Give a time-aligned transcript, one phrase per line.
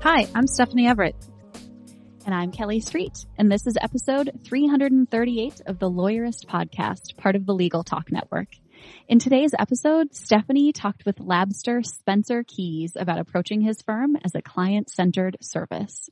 [0.00, 1.16] Hi, I'm Stephanie Everett.
[2.24, 7.46] And I'm Kelly Street, and this is episode 338 of the Lawyerist Podcast, part of
[7.46, 8.46] the Legal Talk Network.
[9.08, 14.40] In today's episode, Stephanie talked with Labster Spencer Keys about approaching his firm as a
[14.40, 16.08] client centered service.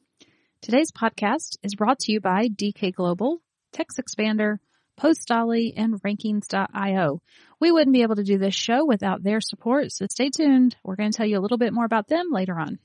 [0.62, 3.40] Today's podcast is brought to you by DK Global,
[3.72, 4.58] TextExpander,
[5.00, 7.22] Postali, and Rankings.io.
[7.60, 10.76] We wouldn't be able to do this show without their support, so stay tuned.
[10.82, 12.80] We're going to tell you a little bit more about them later on.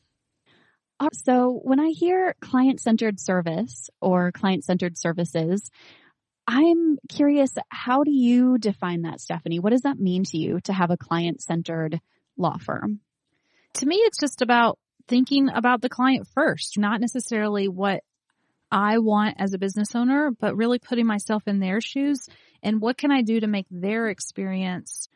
[1.14, 5.70] So when I hear client centered service or client centered services,
[6.48, 9.60] I'm curious, how do you define that, Stephanie?
[9.60, 12.00] What does that mean to you to have a client centered
[12.38, 13.00] law firm?
[13.76, 18.04] To me, it's just about thinking about the client first, not necessarily what
[18.72, 22.28] I want as a business owner, but really putting myself in their shoes
[22.64, 25.08] and what can I do to make their experience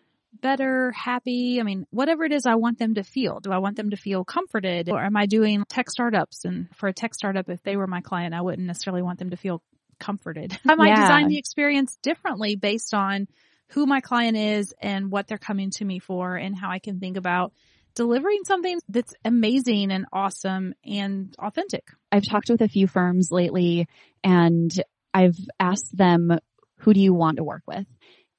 [0.41, 1.59] better, happy?
[1.59, 3.39] I mean, whatever it is I want them to feel.
[3.39, 6.45] Do I want them to feel comforted or am I doing tech startups?
[6.45, 9.31] And for a tech startup, if they were my client, I wouldn't necessarily want them
[9.31, 9.61] to feel
[9.99, 10.57] comforted.
[10.67, 11.01] I might yeah.
[11.01, 13.27] design the experience differently based on
[13.69, 16.99] who my client is and what they're coming to me for and how I can
[16.99, 17.51] think about
[17.95, 21.87] delivering something that's amazing and awesome and authentic.
[22.11, 23.87] I've talked with a few firms lately
[24.23, 24.71] and
[25.13, 26.37] I've asked them,
[26.79, 27.85] who do you want to work with?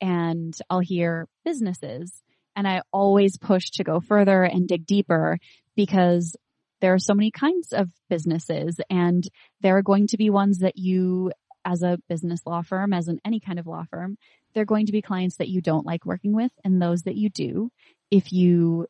[0.01, 2.23] And I'll hear businesses
[2.55, 5.39] and I always push to go further and dig deeper
[5.77, 6.37] because
[6.81, 9.27] there are so many kinds of businesses and
[9.61, 11.33] there are going to be ones that you
[11.67, 14.17] as a business law firm, as in any kind of law firm,
[14.55, 17.17] there are going to be clients that you don't like working with and those that
[17.17, 17.71] you do.
[18.11, 18.87] If you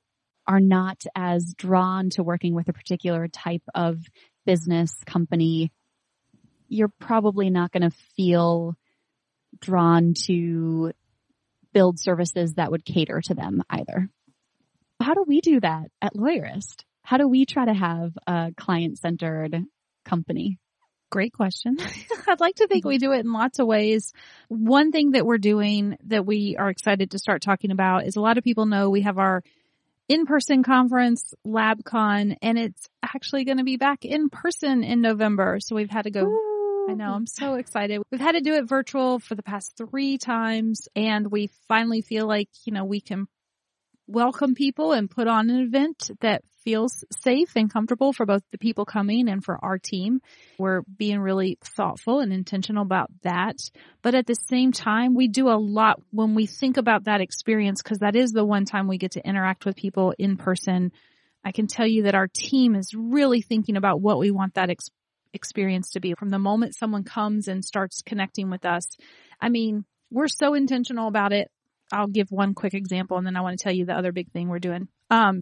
[0.46, 3.98] are not as drawn to working with a particular type of
[4.44, 5.72] business company,
[6.68, 8.76] you're probably not going to feel
[9.60, 10.92] drawn to
[11.72, 14.08] build services that would cater to them either.
[15.00, 16.84] How do we do that at Lawyerist?
[17.02, 19.62] How do we try to have a client centered
[20.04, 20.58] company?
[21.10, 21.76] Great question.
[22.28, 24.12] I'd like to think we do it in lots of ways.
[24.48, 28.20] One thing that we're doing that we are excited to start talking about is a
[28.20, 29.42] lot of people know we have our
[30.08, 35.58] in-person conference, LabCon, and it's actually going to be back in person in November.
[35.60, 36.24] So we've had to go
[36.88, 37.12] I know.
[37.12, 38.02] I'm so excited.
[38.10, 42.26] We've had to do it virtual for the past three times and we finally feel
[42.26, 43.26] like, you know, we can
[44.06, 48.58] welcome people and put on an event that feels safe and comfortable for both the
[48.58, 50.20] people coming and for our team.
[50.58, 53.56] We're being really thoughtful and intentional about that.
[54.02, 57.82] But at the same time, we do a lot when we think about that experience
[57.82, 60.92] because that is the one time we get to interact with people in person.
[61.44, 64.70] I can tell you that our team is really thinking about what we want that
[64.70, 64.92] experience
[65.36, 68.96] experience to be from the moment someone comes and starts connecting with us.
[69.40, 71.48] I mean, we're so intentional about it.
[71.92, 74.32] I'll give one quick example and then I want to tell you the other big
[74.32, 74.88] thing we're doing.
[75.10, 75.40] Um,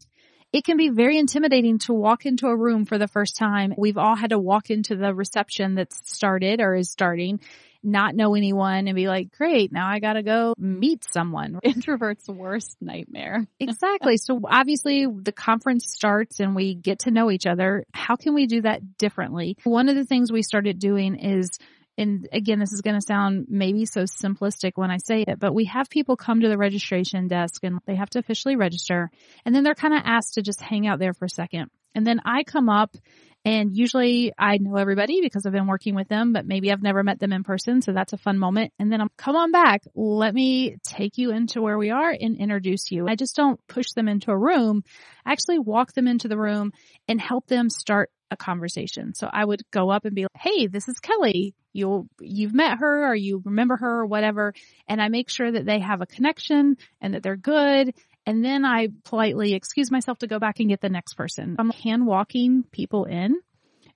[0.53, 3.75] it can be very intimidating to walk into a room for the first time.
[3.77, 7.41] We've all had to walk into the reception that's started or is starting
[7.85, 11.59] not know anyone and be like, great, now I gotta go meet someone.
[11.63, 13.47] Introvert's worst nightmare.
[13.61, 14.17] exactly.
[14.17, 17.85] So obviously the conference starts and we get to know each other.
[17.93, 19.57] How can we do that differently?
[19.65, 21.51] One of the things we started doing is
[21.97, 25.55] and again, this is going to sound maybe so simplistic when I say it, but
[25.55, 29.11] we have people come to the registration desk and they have to officially register
[29.45, 31.71] and then they're kind of asked to just hang out there for a second.
[31.95, 32.97] And then I come up
[33.45, 37.03] and usually I know everybody because I've been working with them, but maybe I've never
[37.03, 37.83] met them in person.
[37.83, 38.73] So that's a fun moment.
[38.79, 39.83] And then I'm, come on back.
[39.95, 43.07] Let me take you into where we are and introduce you.
[43.07, 44.83] I just don't push them into a room.
[45.27, 46.73] I actually walk them into the room
[47.07, 49.13] and help them start a conversation.
[49.15, 51.55] So I would go up and be like, Hey, this is Kelly.
[51.75, 54.55] You'll, you've met her or you remember her or whatever.
[54.89, 57.95] And I make sure that they have a connection and that they're good
[58.27, 61.57] and then I politely excuse myself to go back and get the next person.
[61.59, 63.37] I'm hand walking people in.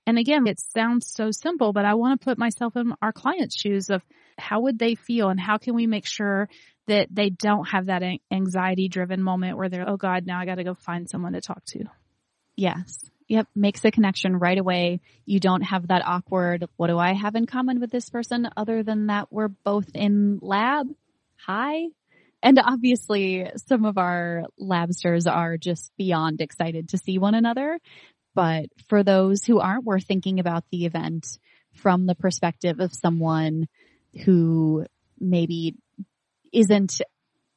[0.05, 3.55] And again, it sounds so simple, but I want to put myself in our client's
[3.55, 4.01] shoes of
[4.37, 6.49] how would they feel and how can we make sure
[6.87, 10.55] that they don't have that anxiety driven moment where they're, oh God, now I got
[10.55, 11.85] to go find someone to talk to.
[12.55, 13.09] Yes.
[13.27, 13.47] Yep.
[13.55, 15.01] Makes the connection right away.
[15.25, 18.81] You don't have that awkward, what do I have in common with this person other
[18.81, 20.87] than that we're both in lab?
[21.45, 21.89] Hi.
[22.41, 27.79] And obviously some of our labsters are just beyond excited to see one another.
[28.35, 31.37] But for those who aren't, we're thinking about the event
[31.73, 33.67] from the perspective of someone
[34.23, 34.85] who
[35.19, 35.75] maybe
[36.53, 37.01] isn't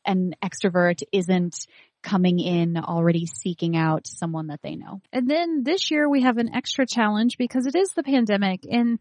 [0.05, 1.67] an extrovert, isn't
[2.03, 5.01] coming in already seeking out someone that they know.
[5.13, 8.99] And then this year we have an extra challenge because it is the pandemic and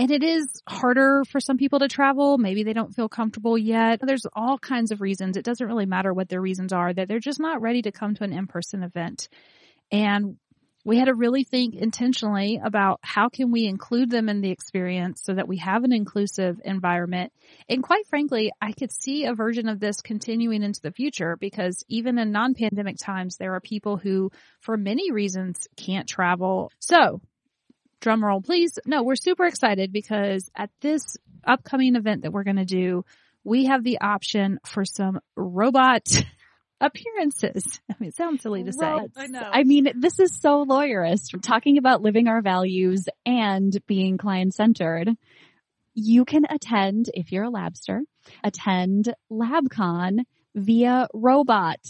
[0.00, 2.38] and it is harder for some people to travel.
[2.38, 4.00] Maybe they don't feel comfortable yet.
[4.02, 5.36] There's all kinds of reasons.
[5.36, 8.14] It doesn't really matter what their reasons are that they're just not ready to come
[8.14, 9.28] to an in-person event.
[9.92, 10.38] And
[10.86, 15.20] we had to really think intentionally about how can we include them in the experience
[15.22, 17.30] so that we have an inclusive environment.
[17.68, 21.84] And quite frankly, I could see a version of this continuing into the future because
[21.90, 24.30] even in non-pandemic times, there are people who,
[24.60, 26.72] for many reasons, can't travel.
[26.78, 27.20] So
[28.00, 28.78] drum roll please.
[28.86, 33.04] No, we're super excited because at this upcoming event that we're going to do,
[33.44, 36.06] we have the option for some robot
[36.80, 37.80] appearances.
[37.90, 38.98] I mean, it sounds silly to say.
[39.16, 39.42] I know.
[39.42, 41.32] I mean, this is so lawyerist.
[41.32, 45.10] We're talking about living our values and being client centered.
[45.94, 48.00] You can attend, if you're a labster,
[48.42, 50.20] attend LabCon
[50.54, 51.80] via robot.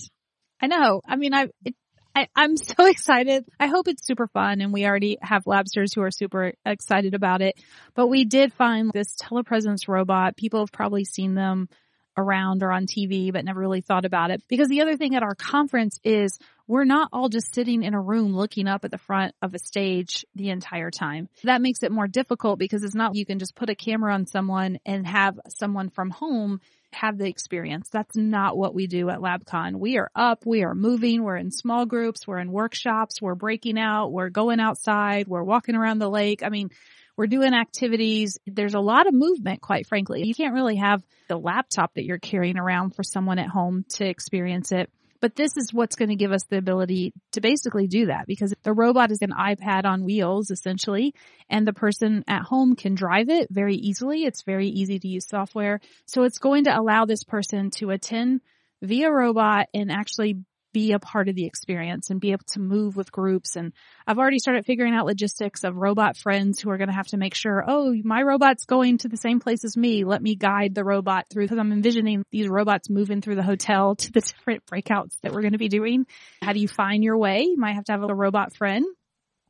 [0.60, 1.00] I know.
[1.06, 1.74] I mean, I, it,
[2.14, 3.44] I, am so excited.
[3.58, 7.42] I hope it's super fun and we already have labsters who are super excited about
[7.42, 7.56] it.
[7.94, 10.36] But we did find this telepresence robot.
[10.36, 11.68] People have probably seen them
[12.16, 14.42] around or on TV, but never really thought about it.
[14.48, 18.00] Because the other thing at our conference is we're not all just sitting in a
[18.00, 21.28] room looking up at the front of a stage the entire time.
[21.44, 24.26] That makes it more difficult because it's not you can just put a camera on
[24.26, 26.60] someone and have someone from home
[26.92, 27.88] have the experience.
[27.90, 29.76] That's not what we do at LabCon.
[29.76, 33.78] We are up, we are moving, we're in small groups, we're in workshops, we're breaking
[33.78, 36.42] out, we're going outside, we're walking around the lake.
[36.42, 36.70] I mean,
[37.16, 38.38] we're doing activities.
[38.46, 40.24] There's a lot of movement, quite frankly.
[40.24, 44.06] You can't really have the laptop that you're carrying around for someone at home to
[44.06, 44.90] experience it.
[45.20, 48.54] But this is what's going to give us the ability to basically do that because
[48.62, 51.14] the robot is an iPad on wheels essentially
[51.48, 54.24] and the person at home can drive it very easily.
[54.24, 55.80] It's very easy to use software.
[56.06, 58.40] So it's going to allow this person to attend
[58.82, 60.36] via robot and actually
[60.72, 63.56] be a part of the experience and be able to move with groups.
[63.56, 63.72] And
[64.06, 67.16] I've already started figuring out logistics of robot friends who are going to have to
[67.16, 70.04] make sure, oh, my robot's going to the same place as me.
[70.04, 73.96] Let me guide the robot through because I'm envisioning these robots moving through the hotel
[73.96, 76.06] to the different breakouts that we're going to be doing.
[76.42, 77.42] How do you find your way?
[77.42, 78.84] You might have to have a robot friend.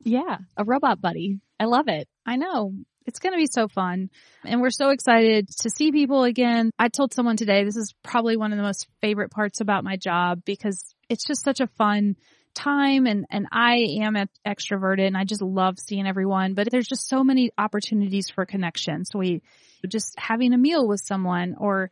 [0.03, 1.39] Yeah, a robot buddy.
[1.59, 2.07] I love it.
[2.25, 2.73] I know.
[3.05, 4.09] It's going to be so fun.
[4.45, 6.71] And we're so excited to see people again.
[6.77, 9.97] I told someone today, this is probably one of the most favorite parts about my
[9.97, 12.15] job because it's just such a fun
[12.53, 14.15] time and, and I am
[14.47, 19.03] extroverted and I just love seeing everyone, but there's just so many opportunities for connection.
[19.03, 19.41] So we
[19.85, 21.91] just having a meal with someone or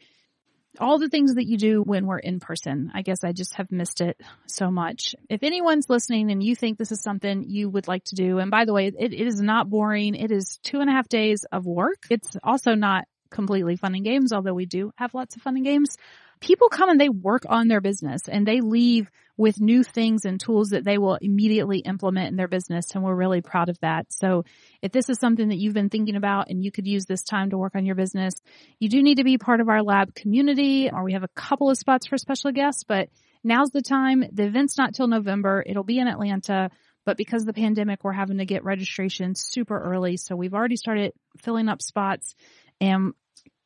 [0.79, 2.91] all the things that you do when we're in person.
[2.93, 5.15] I guess I just have missed it so much.
[5.29, 8.51] If anyone's listening and you think this is something you would like to do, and
[8.51, 10.15] by the way, it, it is not boring.
[10.15, 12.03] It is two and a half days of work.
[12.09, 15.65] It's also not completely fun and games, although we do have lots of fun and
[15.65, 15.97] games
[16.41, 20.39] people come and they work on their business and they leave with new things and
[20.39, 22.93] tools that they will immediately implement in their business.
[22.93, 24.11] And we're really proud of that.
[24.11, 24.43] So
[24.81, 27.51] if this is something that you've been thinking about and you could use this time
[27.51, 28.33] to work on your business,
[28.79, 31.69] you do need to be part of our lab community or we have a couple
[31.69, 33.07] of spots for special guests, but
[33.43, 34.25] now's the time.
[34.33, 35.63] The event's not till November.
[35.65, 36.69] It'll be in Atlanta.
[37.05, 40.17] But because of the pandemic, we're having to get registration super early.
[40.17, 42.35] So we've already started filling up spots
[42.81, 43.13] and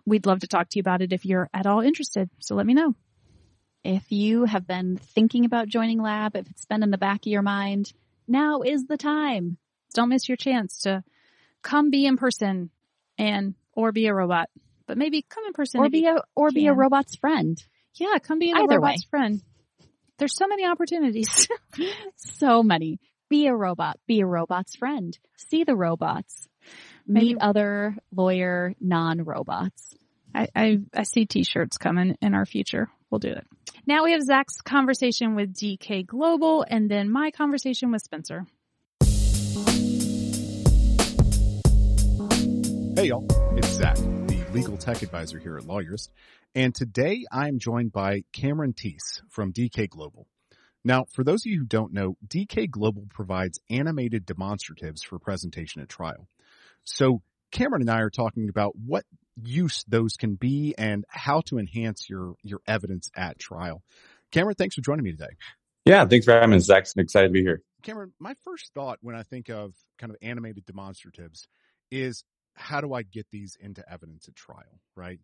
[0.05, 2.29] we'd love to talk to you about it if you're at all interested.
[2.39, 2.95] So let me know.
[3.83, 7.31] If you have been thinking about joining Lab, if it's been in the back of
[7.31, 7.91] your mind,
[8.27, 9.57] now is the time.
[9.93, 11.03] Don't miss your chance to
[11.61, 12.69] come be in person
[13.17, 14.49] and or be a robot.
[14.87, 16.55] But maybe come in person or be a or can.
[16.55, 17.61] be a robot's friend.
[17.95, 19.07] Yeah, come be a Either robot's way.
[19.09, 19.41] friend.
[20.17, 21.47] There's so many opportunities.
[22.15, 22.99] so many.
[23.29, 23.99] Be a robot.
[24.07, 25.17] Be a robot's friend.
[25.37, 26.47] See the robots
[27.07, 29.95] meet other lawyer non-robots.
[30.35, 32.89] I, I, I see t-shirts coming in our future.
[33.09, 33.45] We'll do it.
[33.85, 38.47] Now we have Zach's conversation with DK Global and then my conversation with Spencer.
[42.95, 43.25] Hey y'all,
[43.57, 46.09] it's Zach, the legal tech advisor here at Lawyerist.
[46.55, 50.27] And today I'm joined by Cameron Teese from DK Global.
[50.85, 55.81] Now, for those of you who don't know, DK Global provides animated demonstratives for presentation
[55.81, 56.27] at trial.
[56.85, 57.21] So
[57.51, 59.05] Cameron and I are talking about what
[59.41, 63.81] use those can be and how to enhance your, your evidence at trial.
[64.31, 65.35] Cameron, thanks for joining me today.
[65.85, 66.87] Yeah, thanks for having me, Zach.
[66.95, 67.61] I'm excited to be here.
[67.81, 71.47] Cameron, my first thought when I think of kind of animated demonstratives
[71.91, 72.23] is
[72.55, 75.19] how do I get these into evidence at trial, right?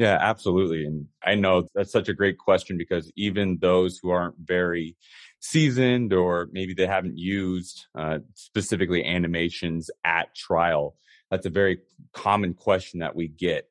[0.00, 0.86] Yeah, absolutely.
[0.86, 4.96] And I know that's such a great question because even those who aren't very
[5.40, 10.96] seasoned or maybe they haven't used uh, specifically animations at trial,
[11.30, 11.80] that's a very
[12.14, 13.68] common question that we get.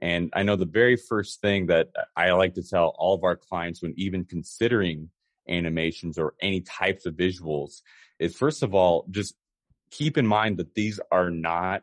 [0.00, 3.34] And I know the very first thing that I like to tell all of our
[3.36, 5.10] clients when even considering
[5.48, 7.82] animations or any types of visuals
[8.20, 9.34] is first of all, just
[9.90, 11.82] keep in mind that these are not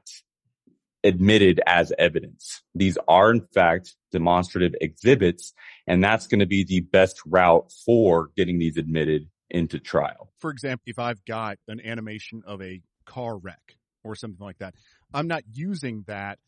[1.03, 2.61] admitted as evidence.
[2.75, 5.53] These are in fact demonstrative exhibits,
[5.87, 10.31] and that's going to be the best route for getting these admitted into trial.
[10.39, 14.75] For example, if I've got an animation of a car wreck or something like that,
[15.13, 16.39] I'm not using that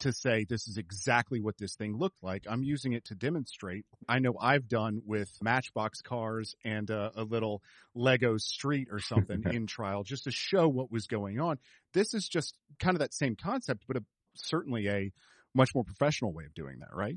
[0.00, 2.44] to say this is exactly what this thing looked like.
[2.48, 3.84] I'm using it to demonstrate.
[4.08, 7.62] I know I've done with Matchbox cars and a, a little
[7.94, 11.58] Lego street or something in trial just to show what was going on.
[11.94, 15.12] This is just kind of that same concept, but a, certainly a
[15.54, 17.16] much more professional way of doing that, right?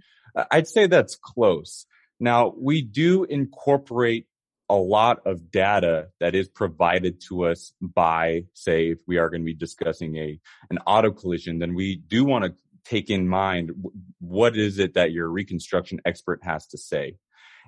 [0.52, 1.86] I'd say that's close.
[2.20, 4.28] Now we do incorporate
[4.70, 9.42] a lot of data that is provided to us by, say, if we are going
[9.42, 12.54] to be discussing a, an auto collision, then we do want to
[12.86, 13.72] take in mind
[14.20, 17.16] what is it that your reconstruction expert has to say.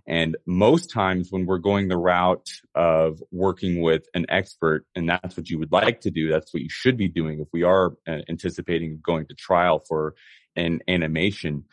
[0.08, 5.38] And most times when we're going the route of working with an expert, and that's
[5.38, 7.94] what you would like to do, that's what you should be doing if we are
[8.08, 10.16] uh, anticipating going to trial for
[10.56, 11.66] an animation,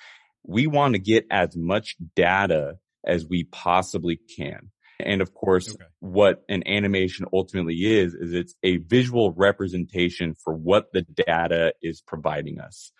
[0.46, 4.70] we want to get as much data as we possibly can.
[5.00, 5.84] And of course, okay.
[6.00, 12.00] what an animation ultimately is, is it's a visual representation for what the data is
[12.00, 12.92] providing us.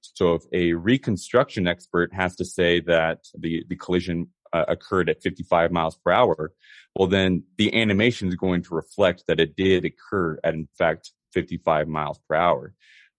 [0.00, 5.22] So if a reconstruction expert has to say that the, the collision uh, occurred at
[5.22, 6.52] 55 miles per hour,
[6.94, 11.12] well, then the animation is going to reflect that it did occur at, in fact,
[11.32, 12.74] 55 miles per hour.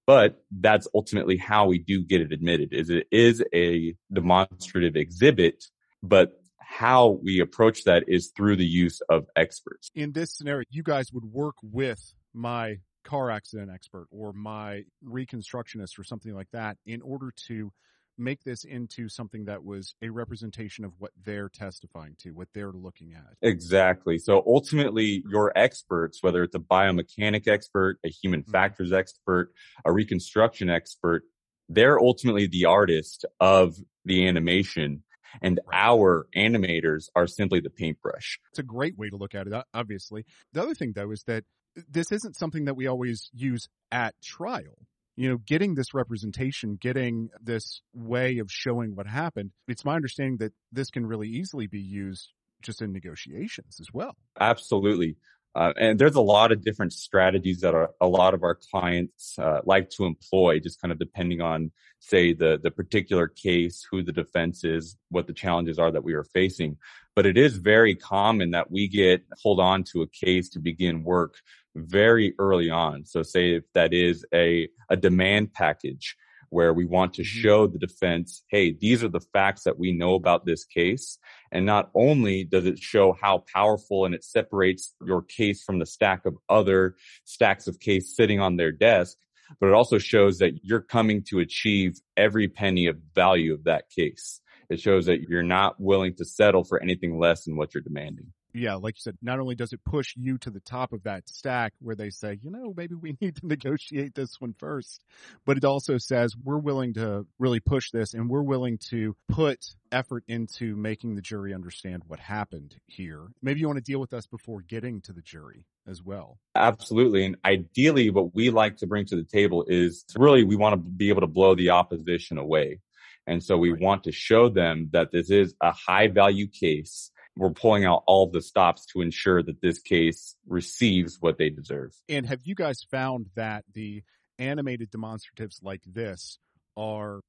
[0.05, 5.63] But that's ultimately how we do get it admitted is it is a demonstrative exhibit,
[6.01, 6.33] but
[6.69, 9.89] how we approach that is through the use of experts.
[9.95, 15.97] In this scenario, you guys would work with my car accident expert or my reconstructionist
[15.97, 17.71] or something like that in order to
[18.19, 22.71] make this into something that was a representation of what they're testifying to, what they're
[22.71, 23.33] looking at.
[23.41, 24.19] Exactly.
[24.19, 28.51] So ultimately, your experts, whether it's a biomechanic expert, a human mm-hmm.
[28.51, 29.51] factors expert,
[29.85, 31.23] a reconstruction expert,
[31.67, 35.03] they're ultimately the artist of the animation
[35.41, 38.39] and our animators are simply the paintbrush.
[38.51, 40.25] It's a great way to look at it, obviously.
[40.53, 41.43] The other thing though is that
[41.89, 44.77] this isn't something that we always use at trial.
[45.15, 50.38] You know, getting this representation, getting this way of showing what happened, it's my understanding
[50.38, 52.29] that this can really easily be used
[52.62, 54.15] just in negotiations as well.
[54.39, 55.17] Absolutely.
[55.55, 59.37] Uh, and there's a lot of different strategies that are, a lot of our clients
[59.39, 64.03] uh, like to employ, just kind of depending on, say, the the particular case, who
[64.03, 66.77] the defense is, what the challenges are that we are facing.
[67.15, 71.03] But it is very common that we get hold on to a case to begin
[71.03, 71.35] work
[71.75, 73.05] very early on.
[73.05, 76.15] So, say if that is a a demand package
[76.49, 77.41] where we want to mm-hmm.
[77.41, 81.17] show the defense, hey, these are the facts that we know about this case.
[81.51, 85.85] And not only does it show how powerful and it separates your case from the
[85.85, 89.17] stack of other stacks of case sitting on their desk,
[89.59, 93.89] but it also shows that you're coming to achieve every penny of value of that
[93.89, 94.41] case.
[94.69, 98.31] It shows that you're not willing to settle for anything less than what you're demanding
[98.59, 101.27] yeah, like you said, not only does it push you to the top of that
[101.29, 105.03] stack where they say, you know, maybe we need to negotiate this one first,
[105.45, 109.59] but it also says we're willing to really push this and we're willing to put
[109.91, 113.27] effort into making the jury understand what happened here.
[113.41, 116.37] Maybe you want to deal with us before getting to the jury as well.
[116.55, 117.25] Absolutely.
[117.25, 120.77] And ideally, what we like to bring to the table is really we want to
[120.77, 122.79] be able to blow the opposition away.
[123.25, 123.81] And so we right.
[123.81, 128.29] want to show them that this is a high value case we're pulling out all
[128.29, 131.95] the stops to ensure that this case receives what they deserve.
[132.09, 134.03] And have you guys found that the
[134.38, 136.38] animated demonstratives like this
[136.75, 137.21] are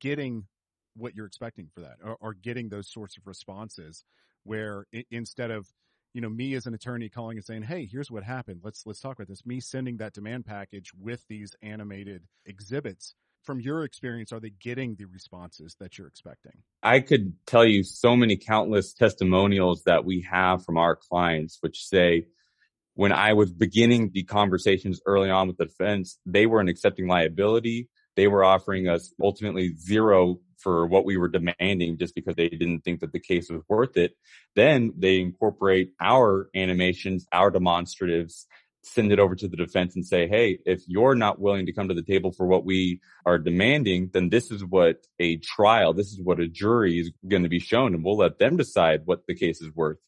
[0.00, 0.46] getting
[0.94, 4.04] what you're expecting for that, or, getting those sorts of responses
[4.44, 5.66] where instead of
[6.14, 9.00] you know me as an attorney calling and saying hey here's what happened let's let's
[9.00, 14.32] talk about this me sending that demand package with these animated exhibits from your experience,
[14.32, 16.52] are they getting the responses that you're expecting?
[16.82, 21.84] I could tell you so many countless testimonials that we have from our clients, which
[21.84, 22.26] say,
[22.94, 27.88] when I was beginning the conversations early on with the defense, they weren't accepting liability.
[28.16, 32.80] They were offering us ultimately zero for what we were demanding just because they didn't
[32.80, 34.12] think that the case was worth it.
[34.54, 38.44] Then they incorporate our animations, our demonstratives,
[38.82, 41.88] send it over to the defense and say, Hey, if you're not willing to come
[41.88, 46.08] to the table for what we are demanding, then this is what a trial, this
[46.08, 49.26] is what a jury is going to be shown and we'll let them decide what
[49.26, 49.98] the case is worth.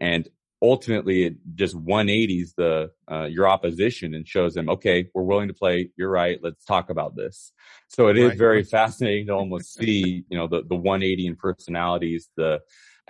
[0.00, 0.28] And
[0.62, 5.54] ultimately it just 180s the uh, your opposition and shows them okay we're willing to
[5.54, 7.52] play you're right let's talk about this
[7.88, 8.38] so it is right.
[8.38, 12.60] very fascinating to almost see you know the the 180 in personalities the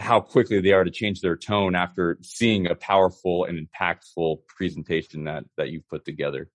[0.01, 5.25] how quickly they are to change their tone after seeing a powerful and impactful presentation
[5.25, 6.49] that that you've put together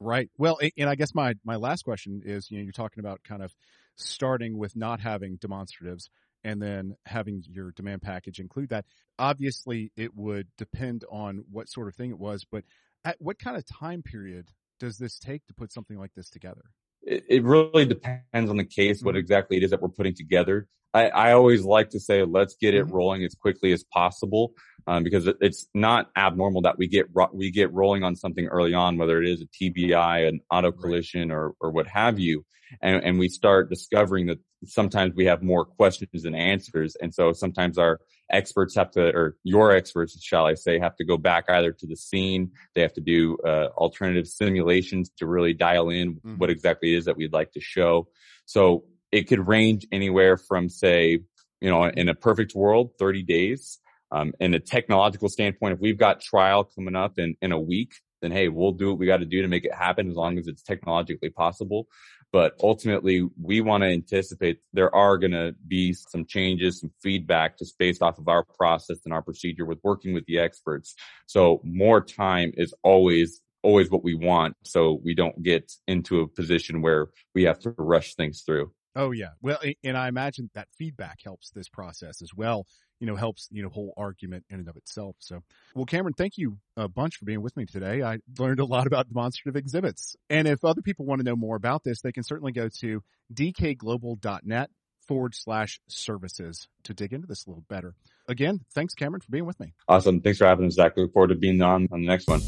[0.00, 3.22] right well and i guess my my last question is you know you're talking about
[3.22, 3.54] kind of
[3.96, 6.08] starting with not having demonstratives
[6.44, 8.86] and then having your demand package include that.
[9.18, 12.64] Obviously, it would depend on what sort of thing it was, but
[13.04, 14.48] at what kind of time period
[14.78, 16.62] does this take to put something like this together?
[17.02, 19.18] It, it really depends on the case, what mm-hmm.
[19.18, 20.66] exactly it is that we're putting together.
[20.92, 22.94] I, I always like to say, let's get it mm-hmm.
[22.94, 24.54] rolling as quickly as possible,
[24.86, 28.46] um, because it, it's not abnormal that we get ro- we get rolling on something
[28.46, 32.44] early on, whether it is a TBI, an auto collision, or or what have you,
[32.82, 37.32] and, and we start discovering that sometimes we have more questions than answers, and so
[37.32, 41.44] sometimes our experts have to, or your experts, shall I say, have to go back
[41.48, 46.14] either to the scene, they have to do uh, alternative simulations to really dial in
[46.14, 46.36] mm-hmm.
[46.36, 48.08] what exactly it is that we'd like to show.
[48.46, 51.20] So it could range anywhere from say,
[51.60, 53.78] you know, in a perfect world, 30 days.
[54.12, 57.92] Um, in a technological standpoint, if we've got trial coming up in, in a week,
[58.22, 60.38] then hey, we'll do what we got to do to make it happen as long
[60.38, 61.86] as it's technologically possible.
[62.32, 67.58] But ultimately, we want to anticipate there are going to be some changes, some feedback
[67.58, 70.94] just based off of our process and our procedure with working with the experts.
[71.26, 76.26] So more time is always always what we want so we don't get into a
[76.26, 78.72] position where we have to rush things through.
[78.96, 79.30] Oh yeah.
[79.40, 82.66] Well, and I imagine that feedback helps this process as well.
[82.98, 85.16] You know, helps, you know, whole argument in and of itself.
[85.20, 85.42] So,
[85.74, 88.02] well, Cameron, thank you a bunch for being with me today.
[88.02, 90.16] I learned a lot about demonstrative exhibits.
[90.28, 93.02] And if other people want to know more about this, they can certainly go to
[93.32, 94.70] dkglobal.net
[95.06, 97.94] forward slash services to dig into this a little better.
[98.28, 99.72] Again, thanks, Cameron, for being with me.
[99.88, 100.20] Awesome.
[100.20, 100.96] Thanks for having us, Zach.
[100.96, 102.40] Look forward to being on on the next one.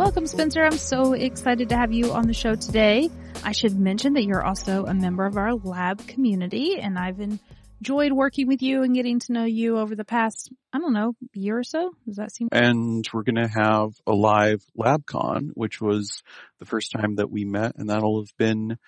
[0.00, 0.64] Welcome, Spencer.
[0.64, 3.10] I'm so excited to have you on the show today.
[3.44, 8.12] I should mention that you're also a member of our lab community, and I've enjoyed
[8.12, 11.58] working with you and getting to know you over the past, I don't know, year
[11.58, 11.90] or so.
[12.06, 12.48] Does that seem?
[12.50, 16.22] And we're going to have a live LabCon, which was
[16.60, 18.78] the first time that we met, and that'll have been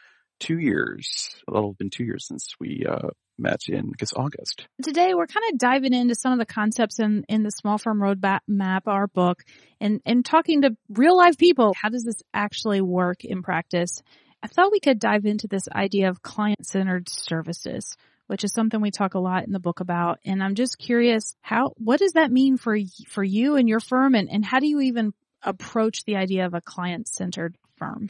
[0.40, 1.28] two years.
[1.46, 3.10] That'll have been two years since we uh,
[3.42, 4.66] met in, I guess, August.
[4.82, 8.00] Today, we're kind of diving into some of the concepts in, in the Small Firm
[8.00, 9.42] Roadmap, map, our book,
[9.80, 11.74] and, and talking to real life people.
[11.80, 14.02] How does this actually work in practice?
[14.42, 18.80] I thought we could dive into this idea of client centered services, which is something
[18.80, 20.18] we talk a lot in the book about.
[20.24, 22.76] And I'm just curious, how, what does that mean for,
[23.08, 24.14] for you and your firm?
[24.14, 28.08] And, and how do you even approach the idea of a client centered firm?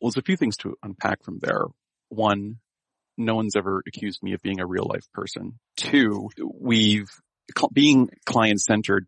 [0.00, 1.64] Well, there's a few things to unpack from there.
[2.08, 2.56] One,
[3.24, 5.58] no one's ever accused me of being a real life person.
[5.76, 7.08] Two, we've,
[7.72, 9.06] being client centered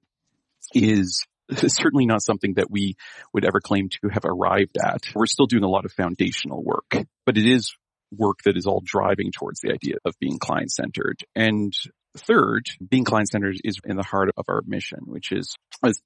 [0.75, 2.94] is certainly not something that we
[3.33, 5.03] would ever claim to have arrived at.
[5.14, 6.90] We're still doing a lot of foundational work,
[7.27, 7.75] but it is
[8.16, 11.20] work that is all driving towards the idea of being client centered.
[11.35, 11.72] And
[12.16, 15.57] Third, being client centered is in the heart of our mission, which is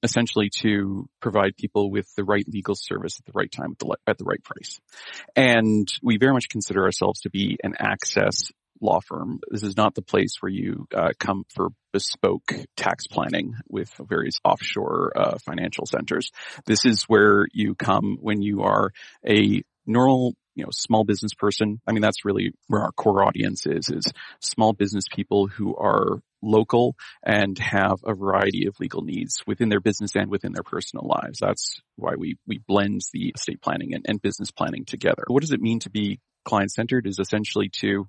[0.01, 3.97] essentially to provide people with the right legal service at the right time at the,
[4.07, 4.79] at the right price.
[5.35, 9.39] And we very much consider ourselves to be an access law firm.
[9.49, 14.35] This is not the place where you uh, come for bespoke tax planning with various
[14.43, 16.31] offshore uh, financial centers.
[16.65, 18.91] This is where you come when you are
[19.27, 21.79] a normal you know, small business person.
[21.87, 26.19] I mean, that's really where our core audience is, is small business people who are
[26.41, 31.07] local and have a variety of legal needs within their business and within their personal
[31.07, 31.39] lives.
[31.39, 35.23] That's why we, we blend the estate planning and, and business planning together.
[35.27, 38.07] What does it mean to be client centered is essentially to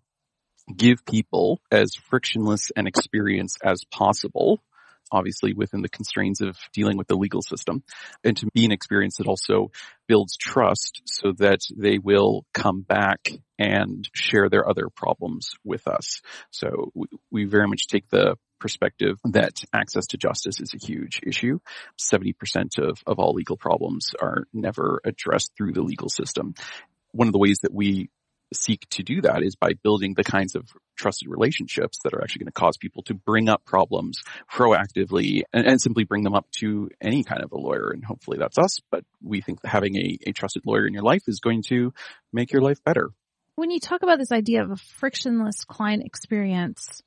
[0.74, 4.62] give people as frictionless an experience as possible
[5.10, 7.82] obviously within the constraints of dealing with the legal system
[8.24, 9.70] and to be an experience that also
[10.06, 16.20] builds trust so that they will come back and share their other problems with us.
[16.50, 21.20] So we, we very much take the perspective that access to justice is a huge
[21.24, 21.58] issue.
[21.98, 26.54] 70% of, of all legal problems are never addressed through the legal system.
[27.12, 28.10] One of the ways that we
[28.52, 32.40] seek to do that is by building the kinds of trusted relationships that are actually
[32.40, 36.50] going to cause people to bring up problems proactively and, and, simply bring them up
[36.50, 37.90] to any kind of a lawyer.
[37.90, 38.80] And hopefully that's us.
[38.90, 41.92] But we think having a, a trusted lawyer in your life is going to
[42.32, 43.10] make your life better.
[43.54, 47.02] When you talk about this idea of a frictionless client experience,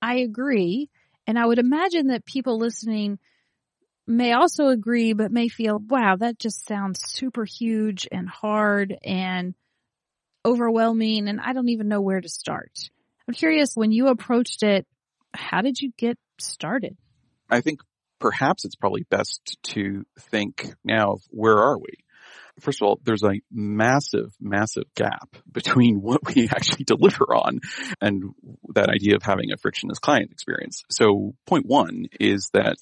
[0.00, 0.90] I agree.
[1.26, 3.18] And I would imagine that people listening
[4.06, 9.54] may also agree, but may feel, wow, that just sounds super huge and hard and
[10.44, 11.28] overwhelming.
[11.28, 12.90] And I don't even know where to start.
[13.28, 14.86] I'm curious when you approached it,
[15.34, 16.96] how did you get started?
[17.48, 17.80] I think
[18.18, 21.98] perhaps it's probably best to think now of where are we?
[22.60, 27.60] First of all, there's a massive, massive gap between what we actually deliver on
[28.00, 28.22] and
[28.74, 30.84] that idea of having a frictionless client experience.
[30.90, 32.76] So point one is that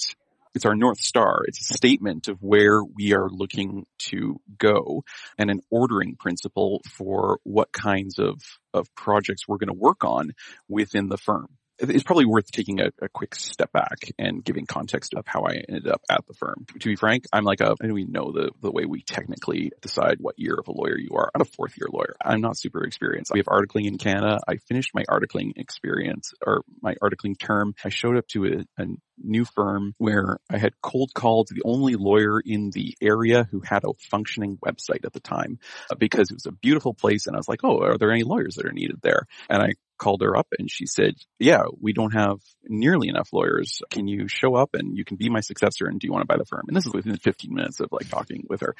[0.54, 1.42] it's our North Star.
[1.46, 5.04] It's a statement of where we are looking to go
[5.38, 8.40] and an ordering principle for what kinds of,
[8.74, 10.32] of projects we're going to work on
[10.68, 11.48] within the firm
[11.80, 15.62] it's probably worth taking a, a, quick step back and giving context of how I
[15.68, 16.66] ended up at the firm.
[16.78, 20.18] To be frank, I'm like a, don't even know the, the way we technically decide
[20.20, 21.30] what year of a lawyer you are.
[21.34, 22.16] I'm a fourth year lawyer.
[22.24, 23.32] I'm not super experienced.
[23.32, 24.40] We have articling in Canada.
[24.46, 27.74] I finished my articling experience or my articling term.
[27.84, 28.86] I showed up to a, a
[29.22, 33.84] new firm where I had cold called the only lawyer in the area who had
[33.84, 35.58] a functioning website at the time
[35.90, 37.26] uh, because it was a beautiful place.
[37.26, 39.26] And I was like, Oh, are there any lawyers that are needed there?
[39.48, 43.80] And I called her up and she said, yeah, we don't have nearly enough lawyers.
[43.90, 46.26] Can you show up and you can be my successor and do you want to
[46.26, 46.64] buy the firm?
[46.66, 48.74] And this is within 15 minutes of like talking with her.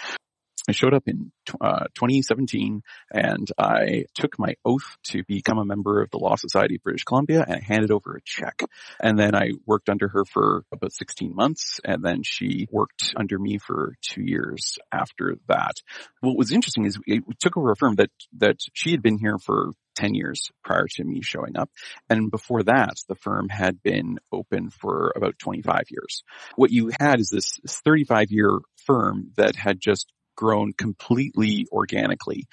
[0.69, 6.03] I showed up in uh, 2017 and I took my oath to become a member
[6.03, 8.63] of the Law Society of British Columbia and I handed over a check.
[9.03, 13.39] And then I worked under her for about 16 months and then she worked under
[13.39, 15.75] me for two years after that.
[16.21, 19.39] What was interesting is we took over a firm that, that she had been here
[19.39, 21.71] for 10 years prior to me showing up.
[22.09, 26.23] And before that, the firm had been open for about 25 years.
[26.57, 32.47] What you had is this 35 year firm that had just grown completely organically.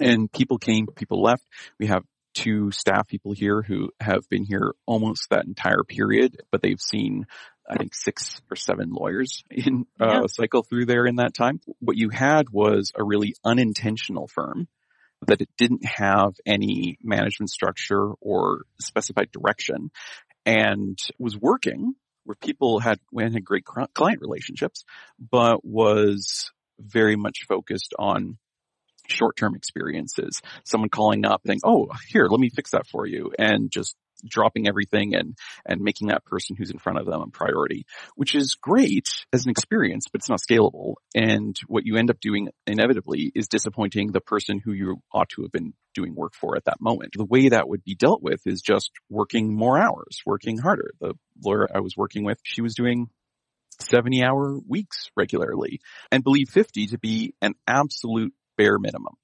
[0.00, 1.44] And people came, people left.
[1.78, 2.02] We have
[2.34, 7.26] two staff people here who have been here almost that entire period, but they've seen
[7.68, 10.20] I think six or seven lawyers in uh, yeah.
[10.28, 11.60] cycle through there in that time.
[11.80, 14.68] What you had was a really unintentional firm
[15.26, 19.90] that it didn't have any management structure or specified direction
[20.44, 24.84] and was working where people had, had great client relationships,
[25.18, 28.36] but was very much focused on
[29.08, 30.42] short-term experiences.
[30.64, 33.32] Someone calling up saying, oh, here, let me fix that for you.
[33.38, 37.26] And just dropping everything and, and making that person who's in front of them a
[37.28, 40.94] priority, which is great as an experience, but it's not scalable.
[41.14, 45.42] And what you end up doing inevitably is disappointing the person who you ought to
[45.42, 47.14] have been doing work for at that moment.
[47.16, 50.92] The way that would be dealt with is just working more hours, working harder.
[51.00, 53.08] The lawyer I was working with, she was doing
[53.80, 59.14] 70 hour weeks regularly and believe 50 to be an absolute bare minimum.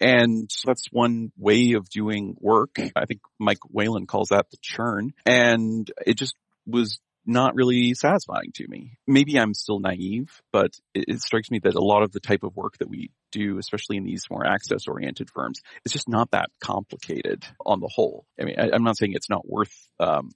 [0.00, 2.76] And that's one way of doing work.
[2.96, 5.12] I think Mike Whelan calls that the churn.
[5.24, 6.34] And it just
[6.66, 8.98] was not really satisfying to me.
[9.06, 12.42] Maybe I'm still naive, but it, it, strikes me that a lot of the type
[12.42, 16.30] of work that we do, especially in these more access oriented firms, it's just not
[16.32, 18.26] that complicated on the whole.
[18.40, 20.30] I mean, I, am not saying it's not worth, um,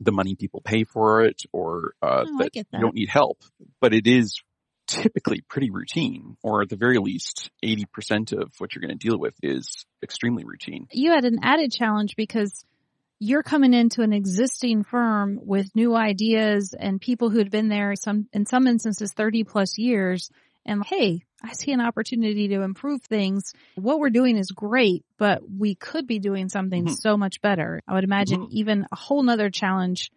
[0.00, 3.42] the money people pay for it or, uh, that, that you don't need help,
[3.80, 4.42] but it is
[4.88, 9.18] typically pretty routine, or at the very least, 80% of what you're going to deal
[9.18, 10.88] with is extremely routine.
[10.90, 12.64] You had an added challenge because
[13.20, 17.94] you're coming into an existing firm with new ideas and people who had been there
[17.94, 20.30] some, in some instances 30 plus years.
[20.64, 23.52] And hey, I see an opportunity to improve things.
[23.76, 26.94] What we're doing is great, but we could be doing something mm-hmm.
[26.94, 27.82] so much better.
[27.86, 28.56] I would imagine mm-hmm.
[28.56, 30.10] even a whole nother challenge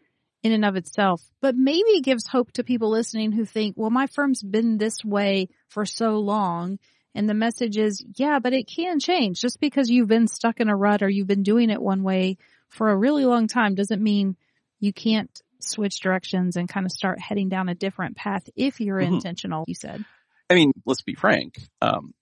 [0.43, 3.89] in and of itself, but maybe it gives hope to people listening who think, well,
[3.89, 6.79] my firm's been this way for so long.
[7.13, 9.41] And the message is, yeah, but it can change.
[9.41, 12.37] Just because you've been stuck in a rut or you've been doing it one way
[12.69, 14.35] for a really long time doesn't mean
[14.79, 18.99] you can't switch directions and kind of start heading down a different path if you're
[18.99, 19.15] mm-hmm.
[19.15, 20.03] intentional, you said.
[20.49, 21.59] I mean, let's be frank.
[21.81, 22.13] Um,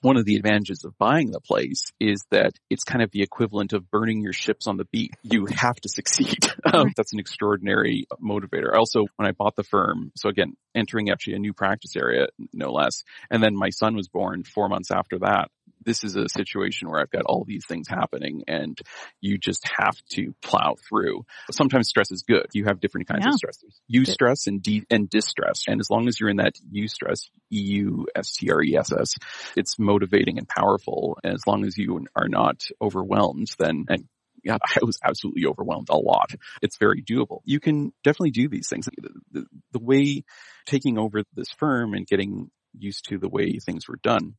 [0.00, 3.72] one of the advantages of buying the place is that it's kind of the equivalent
[3.72, 5.12] of burning your ships on the beach.
[5.22, 6.38] You have to succeed.
[6.64, 8.72] Um, that's an extraordinary motivator.
[8.74, 12.70] Also, when I bought the firm, so again, entering actually a new practice area, no
[12.70, 15.50] less, and then my son was born four months after that
[15.84, 18.78] this is a situation where I've got all these things happening and
[19.20, 21.24] you just have to plow through.
[21.50, 22.46] Sometimes stress is good.
[22.52, 23.30] You have different kinds yeah.
[23.30, 23.64] of stress.
[23.92, 25.64] Eustress and de- and distress.
[25.66, 29.14] And as long as you're in that eustress, E-U-S-T-R-E-S-S,
[29.56, 31.18] it's motivating and powerful.
[31.22, 34.04] And as long as you are not overwhelmed, then, and
[34.42, 36.32] yeah, I was absolutely overwhelmed a lot.
[36.60, 37.40] It's very doable.
[37.44, 38.86] You can definitely do these things.
[38.86, 40.24] The, the, the way
[40.66, 44.34] taking over this firm and getting used to the way things were done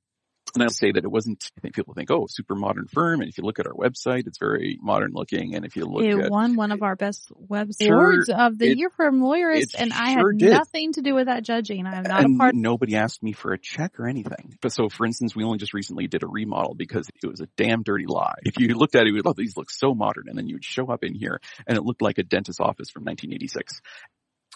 [0.55, 3.21] And I'll say that it wasn't, I think people think, oh, super modern firm.
[3.21, 5.55] And if you look at our website, it's very modern looking.
[5.55, 6.29] And if you look it at.
[6.31, 9.91] won one of our best web Sure, awards of the it- year from Lawyerist, and
[9.91, 10.51] I sure had did.
[10.51, 11.85] nothing to do with that judging.
[11.87, 12.55] I am not and a part.
[12.55, 14.55] nobody asked me for a check or anything.
[14.61, 17.47] But so, for instance, we only just recently did a remodel because it was a
[17.57, 18.35] damn dirty lie.
[18.43, 20.29] If you looked at it, you would, oh, these look so modern.
[20.29, 22.89] And then you would show up in here and it looked like a dentist's office
[22.91, 23.81] from 1986.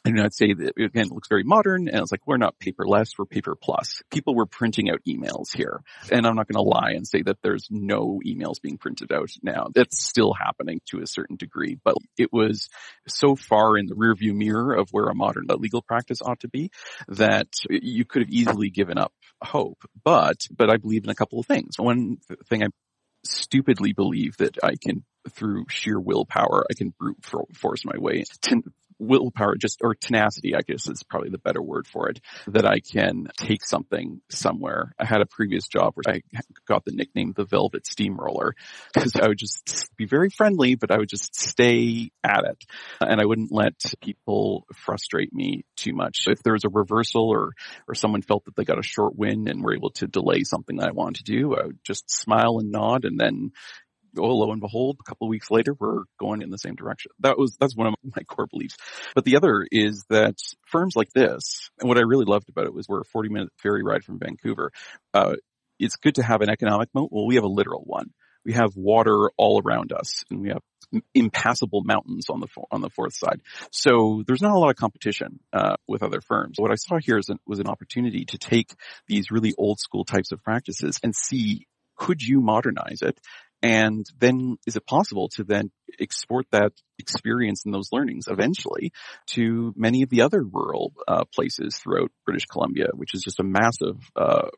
[0.08, 1.88] And I'd say that again, it looks very modern.
[1.88, 4.02] And it's like, we're not paperless, we're paper plus.
[4.12, 5.82] People were printing out emails here.
[6.12, 9.30] And I'm not going to lie and say that there's no emails being printed out
[9.42, 9.68] now.
[9.74, 12.70] That's still happening to a certain degree, but it was
[13.08, 16.48] so far in the rearview mirror of where a modern uh, legal practice ought to
[16.48, 16.72] be
[17.08, 19.84] that you could have easily given up hope.
[20.04, 21.78] But, but I believe in a couple of things.
[21.78, 22.18] One
[22.50, 22.68] thing I
[23.24, 27.18] stupidly believe that I can, through sheer willpower, I can brute
[27.54, 28.64] force my way to
[29.00, 32.80] willpower, just, or tenacity, I guess is probably the better word for it, that I
[32.80, 34.94] can take something somewhere.
[35.00, 36.22] I had a previous job where I
[36.68, 38.56] got the nickname the Velvet Steamroller
[38.94, 42.66] because I would just be very friendly, but I would just stay at it
[43.02, 46.24] and I wouldn't let people frustrate me too much.
[46.24, 47.52] So if there was a reversal or,
[47.88, 50.78] or someone felt that they got a short win and were able to delay something
[50.78, 53.52] that I wanted to do, I would just smile and nod and then
[54.18, 57.12] oh, lo and behold, a couple of weeks later, we're going in the same direction.
[57.20, 58.78] That was, that's one of my core beliefs.
[59.16, 62.74] But the other is that firms like this, and what I really loved about it
[62.74, 64.72] was we're a 40 minute ferry ride from Vancouver.
[65.14, 65.36] Uh,
[65.80, 67.10] it's good to have an economic moat.
[67.12, 68.12] Well, we have a literal one.
[68.44, 70.62] We have water all around us and we have
[71.14, 73.42] impassable mountains on the on the fourth side.
[73.72, 76.56] So there's not a lot of competition uh, with other firms.
[76.58, 78.74] What I saw here an, was an opportunity to take
[79.08, 83.20] these really old school types of practices and see could you modernize it,
[83.62, 88.92] and then is it possible to then export that experience and those learnings eventually
[89.28, 93.44] to many of the other rural uh, places throughout British Columbia, which is just a
[93.44, 94.50] massive uh,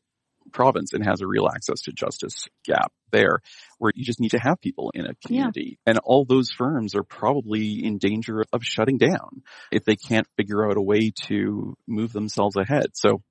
[0.52, 3.40] province and has a real access to justice gap there
[3.78, 5.80] where you just need to have people in a community.
[5.86, 10.70] And all those firms are probably in danger of shutting down if they can't figure
[10.70, 12.88] out a way to move themselves ahead.
[12.94, 13.22] So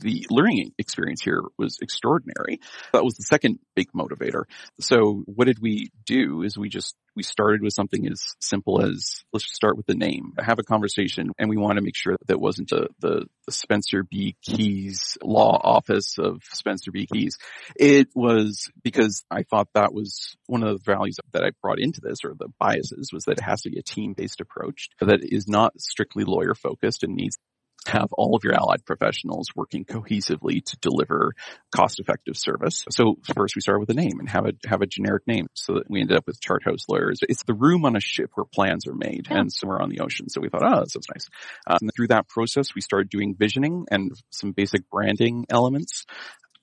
[0.00, 2.60] the learning experience here was extraordinary.
[2.92, 4.44] That was the second big motivator.
[4.80, 9.22] So what did we do is we just, we started with something as simple as
[9.32, 12.14] let's just start with the name, have a conversation and we want to make sure
[12.14, 14.36] that that wasn't a, the, the Spencer B.
[14.42, 17.06] Keys law office of Spencer B.
[17.06, 17.38] Keys.
[17.76, 22.00] It was because I thought that was one of the values that I brought into
[22.00, 25.20] this or the biases was that it has to be a team based approach that
[25.22, 27.38] is not strictly lawyer focused and needs
[27.86, 31.32] have all of your allied professionals working cohesively to deliver
[31.74, 32.84] cost-effective service.
[32.90, 35.74] So first we started with a name and have a have a generic name so
[35.74, 37.20] that we ended up with chart house lawyers.
[37.28, 39.38] It's the room on a ship where plans are made Yeah.
[39.40, 40.28] and somewhere on the ocean.
[40.28, 41.28] So we thought, oh, that sounds nice.
[41.66, 46.06] Uh, and through that process, we started doing visioning and some basic branding elements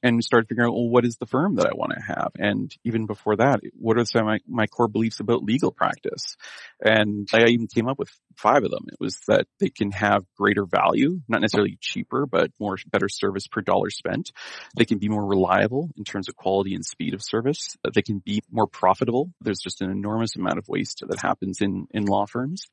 [0.03, 2.31] and started figuring out, well, what is the firm that I want to have?
[2.37, 6.35] And even before that, what are some of my, my core beliefs about legal practice?
[6.83, 8.85] And I even came up with five of them.
[8.87, 13.47] It was that they can have greater value, not necessarily cheaper, but more better service
[13.47, 14.31] per dollar spent.
[14.75, 17.77] They can be more reliable in terms of quality and speed of service.
[17.93, 19.31] They can be more profitable.
[19.41, 22.67] There's just an enormous amount of waste that happens in, in law firms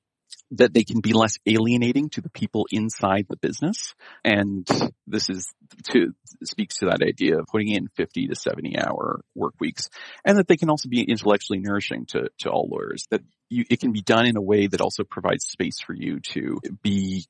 [0.53, 3.95] that they can be less alienating to the people inside the business.
[4.25, 4.67] And
[5.07, 5.47] this is
[5.91, 6.15] to
[6.45, 9.89] speaks to that idea of putting in 50 to 70 hour work weeks
[10.25, 13.81] and that they can also be intellectually nourishing to, to all lawyers that you, it
[13.81, 17.25] can be done in a way that also provides space for you to be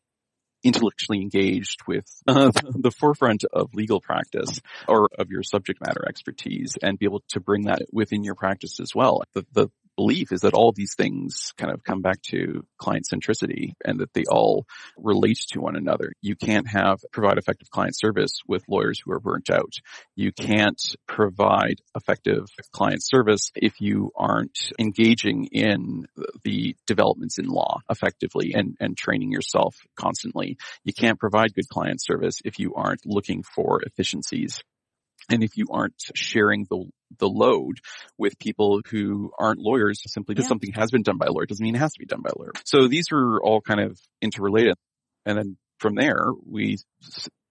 [0.64, 6.76] intellectually engaged with uh, the forefront of legal practice or of your subject matter expertise
[6.82, 9.22] and be able to bring that within your practice as well.
[9.34, 13.72] The, the belief is that all these things kind of come back to client centricity
[13.84, 14.64] and that they all
[14.96, 16.12] relate to one another.
[16.22, 19.72] You can't have provide effective client service with lawyers who are burnt out.
[20.14, 26.06] You can't provide effective client service if you aren't engaging in
[26.44, 30.58] the developments in law effectively and, and training yourself constantly.
[30.84, 34.62] You can't provide good client service if you aren't looking for efficiencies
[35.28, 37.78] and if you aren't sharing the the load
[38.18, 40.48] with people who aren't lawyers simply because Yeah.
[40.50, 42.30] something has been done by a lawyer doesn't mean it has to be done by
[42.34, 42.52] a lawyer.
[42.64, 44.74] So these are all kind of interrelated.
[45.24, 46.78] And then from there, we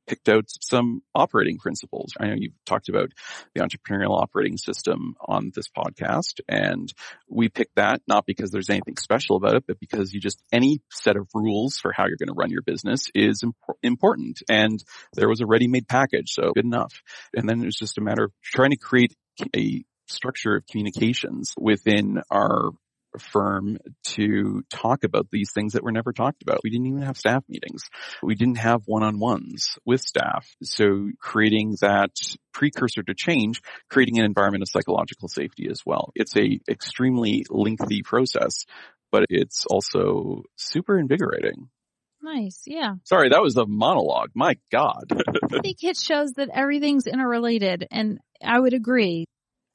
[0.08, 2.13] picked out some operating principles.
[2.17, 3.12] I know you've talked about
[3.54, 6.91] the entrepreneurial operating system on this podcast and
[7.30, 10.80] we picked that not because there's anything special about it, but because you just, any
[10.89, 14.41] set of rules for how you're going to run your business is impor- important.
[14.50, 14.82] And
[15.13, 17.02] there was a ready-made package, so good enough.
[17.36, 19.13] And then it was just a matter of trying to create
[19.56, 22.71] a structure of communications within our
[23.19, 26.60] firm to talk about these things that were never talked about.
[26.63, 27.84] We didn't even have staff meetings.
[28.21, 30.47] We didn't have one-on-ones with staff.
[30.62, 32.12] So creating that
[32.54, 36.12] precursor to change, creating an environment of psychological safety as well.
[36.15, 38.65] It's a extremely lengthy process,
[39.12, 41.69] but it's also super invigorating.
[42.21, 42.63] Nice.
[42.65, 42.95] Yeah.
[43.04, 44.32] Sorry, that was a monologue.
[44.36, 45.06] My God.
[45.12, 49.26] I think it shows that everything's interrelated and I would agree.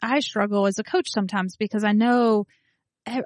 [0.03, 2.47] I struggle as a coach sometimes because I know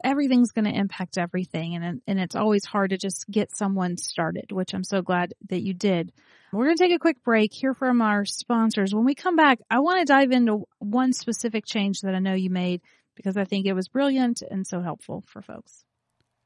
[0.02, 4.52] everything's going to impact everything and and it's always hard to just get someone started,
[4.52, 6.12] which I'm so glad that you did.
[6.52, 8.94] We're going to take a quick break, hear from our sponsors.
[8.94, 12.34] When we come back, I want to dive into one specific change that I know
[12.34, 12.80] you made
[13.14, 15.84] because I think it was brilliant and so helpful for folks.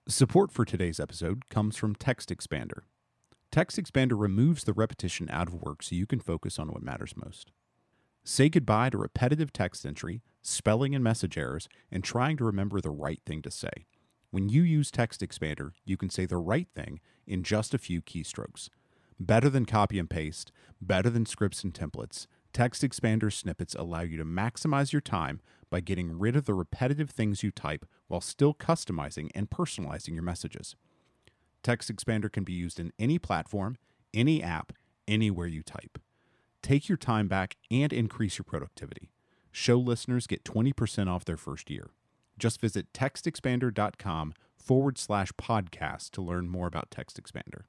[0.09, 2.81] Support for today's episode comes from TextExpander.
[3.53, 7.15] Text Expander removes the repetition out of work so you can focus on what matters
[7.17, 7.53] most.
[8.25, 12.91] Say goodbye to repetitive text entry, spelling and message errors, and trying to remember the
[12.91, 13.87] right thing to say.
[14.31, 18.69] When you use TextExpander, you can say the right thing in just a few keystrokes.
[19.19, 24.25] Better than copy and paste, better than scripts and templates, TextExpander snippets allow you to
[24.25, 29.31] maximize your time by getting rid of the repetitive things you type while still customizing
[29.35, 30.77] and personalizing your messages.
[31.63, 33.77] TextExpander can be used in any platform,
[34.13, 34.73] any app,
[35.09, 35.99] anywhere you type.
[36.63, 39.11] Take your time back and increase your productivity.
[39.51, 41.91] Show listeners get 20% off their first year.
[42.39, 47.63] Just visit textexpander.com forward slash podcast to learn more about TextExpander.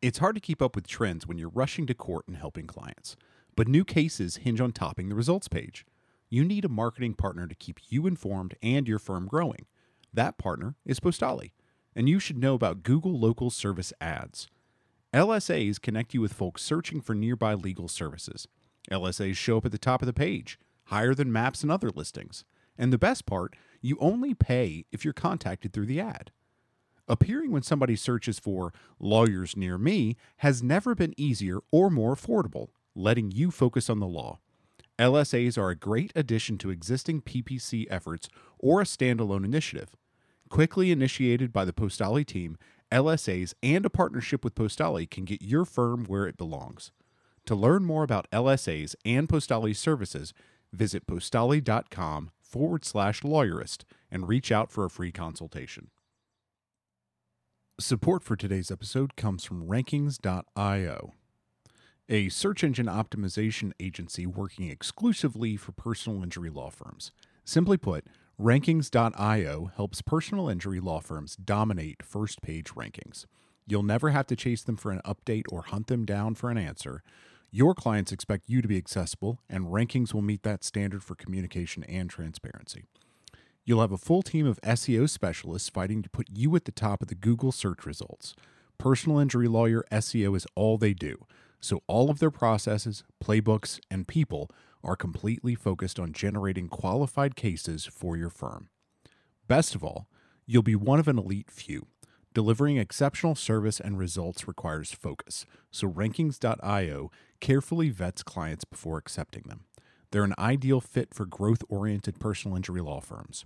[0.00, 3.16] It's hard to keep up with trends when you're rushing to court and helping clients,
[3.56, 5.84] but new cases hinge on topping the results page.
[6.30, 9.66] You need a marketing partner to keep you informed and your firm growing.
[10.14, 11.52] That partner is Postali,
[11.96, 14.46] and you should know about Google Local Service Ads.
[15.18, 18.46] LSAs connect you with folks searching for nearby legal services.
[18.88, 22.44] LSAs show up at the top of the page, higher than maps and other listings.
[22.78, 26.30] And the best part, you only pay if you're contacted through the ad.
[27.08, 32.68] Appearing when somebody searches for lawyers near me has never been easier or more affordable,
[32.94, 34.38] letting you focus on the law.
[35.00, 39.96] LSAs are a great addition to existing PPC efforts or a standalone initiative.
[40.48, 42.56] Quickly initiated by the Postali team,
[42.90, 46.90] LSAs, and a partnership with Postali can get your firm where it belongs.
[47.46, 50.34] To learn more about LSAs and Postali's services,
[50.72, 55.90] visit postali.com forward slash lawyerist and reach out for a free consultation.
[57.80, 61.12] Support for today's episode comes from Rankings.io,
[62.08, 67.12] a search engine optimization agency working exclusively for personal injury law firms.
[67.44, 68.04] Simply put,
[68.40, 73.24] Rankings.io helps personal injury law firms dominate first page rankings.
[73.66, 76.56] You'll never have to chase them for an update or hunt them down for an
[76.56, 77.02] answer.
[77.50, 81.82] Your clients expect you to be accessible, and Rankings will meet that standard for communication
[81.84, 82.84] and transparency.
[83.64, 87.02] You'll have a full team of SEO specialists fighting to put you at the top
[87.02, 88.36] of the Google search results.
[88.78, 91.26] Personal injury lawyer SEO is all they do,
[91.60, 94.48] so all of their processes, playbooks, and people
[94.82, 98.68] are completely focused on generating qualified cases for your firm.
[99.46, 100.08] Best of all,
[100.46, 101.86] you'll be one of an elite few.
[102.34, 107.10] Delivering exceptional service and results requires focus, so Rankings.io
[107.40, 109.64] carefully vets clients before accepting them.
[110.10, 113.44] They're an ideal fit for growth oriented personal injury law firms.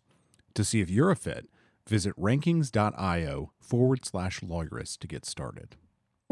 [0.54, 1.48] To see if you're a fit,
[1.88, 5.76] visit rankings.io forward slash lawyerist to get started.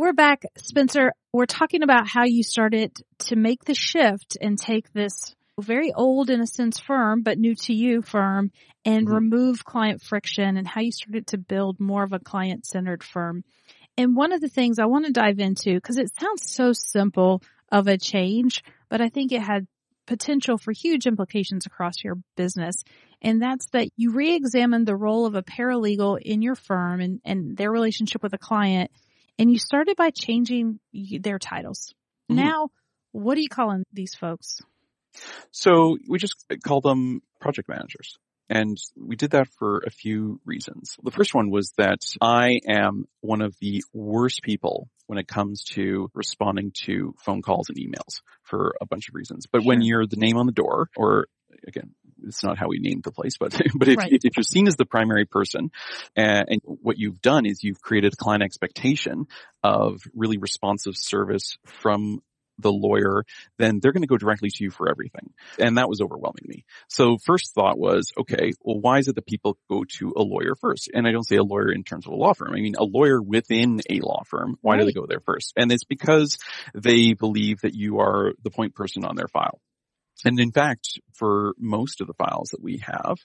[0.00, 1.12] We're back, Spencer.
[1.30, 6.30] We're talking about how you started to make the shift and take this very old
[6.30, 8.50] in a sense firm, but new to you firm
[8.82, 9.14] and mm-hmm.
[9.14, 13.44] remove client friction and how you started to build more of a client centered firm.
[13.98, 17.42] And one of the things I want to dive into, because it sounds so simple
[17.70, 19.66] of a change, but I think it had
[20.06, 22.84] potential for huge implications across your business.
[23.20, 27.54] And that's that you re-examine the role of a paralegal in your firm and, and
[27.54, 28.90] their relationship with a client
[29.40, 31.94] and you started by changing their titles.
[32.30, 32.44] Mm-hmm.
[32.44, 32.68] Now,
[33.12, 34.58] what are you calling these folks?
[35.50, 38.18] So we just call them project managers.
[38.50, 40.96] And we did that for a few reasons.
[41.02, 45.64] The first one was that I am one of the worst people when it comes
[45.74, 49.46] to responding to phone calls and emails for a bunch of reasons.
[49.50, 49.68] But sure.
[49.68, 51.28] when you're the name on the door or
[51.66, 51.94] again,
[52.26, 54.12] it's not how we named the place, but but if, right.
[54.12, 55.70] if you're seen as the primary person,
[56.16, 59.26] and, and, what you've done is you've created a client expectation
[59.62, 62.20] of really responsive service from
[62.60, 63.24] the lawyer,
[63.58, 65.32] then they're going to go directly to you for everything.
[65.58, 66.64] And that was overwhelming me.
[66.88, 70.54] So first thought was, okay, well, why is it that people go to a lawyer
[70.60, 70.90] first?
[70.92, 72.52] And I don't say a lawyer in terms of a law firm.
[72.52, 74.56] I mean, a lawyer within a law firm.
[74.60, 74.80] Why right.
[74.80, 75.52] do they go there first?
[75.56, 76.38] And it's because
[76.74, 79.60] they believe that you are the point person on their file.
[80.24, 83.18] And in fact, for most of the files that we have,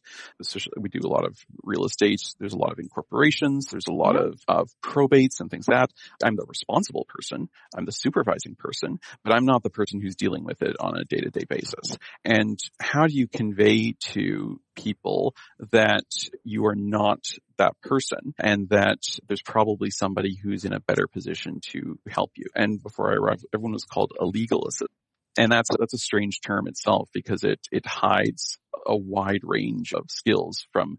[0.78, 2.22] we do a lot of real estate.
[2.40, 3.68] There's a lot of incorporations.
[3.68, 4.28] There's a lot mm-hmm.
[4.28, 5.92] of, of probates and things like that.
[6.24, 7.50] I'm the responsible person.
[7.76, 11.06] I'm the supervising person, but I'm not the person who's dealing with it on a
[11.06, 11.98] day to day basis.
[12.24, 15.36] And how do you convey to people
[15.72, 16.06] that
[16.44, 17.20] you are not
[17.58, 22.48] that person and that there's probably somebody who's in a better position to help you.
[22.54, 24.92] And before I arrived, everyone was called a legal assistant
[25.38, 30.06] and that's that's a strange term itself because it it hides a wide range of
[30.10, 30.98] skills from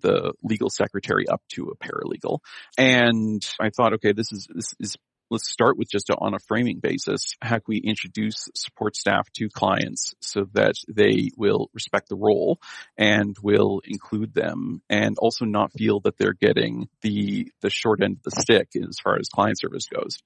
[0.00, 2.38] the legal secretary up to a paralegal.
[2.78, 4.96] And I thought, okay, this is this is
[5.30, 7.34] let's start with just on a framing basis.
[7.40, 12.60] How can we introduce support staff to clients so that they will respect the role
[12.96, 18.18] and will include them and also not feel that they're getting the, the short end
[18.18, 20.18] of the stick as far as client service goes.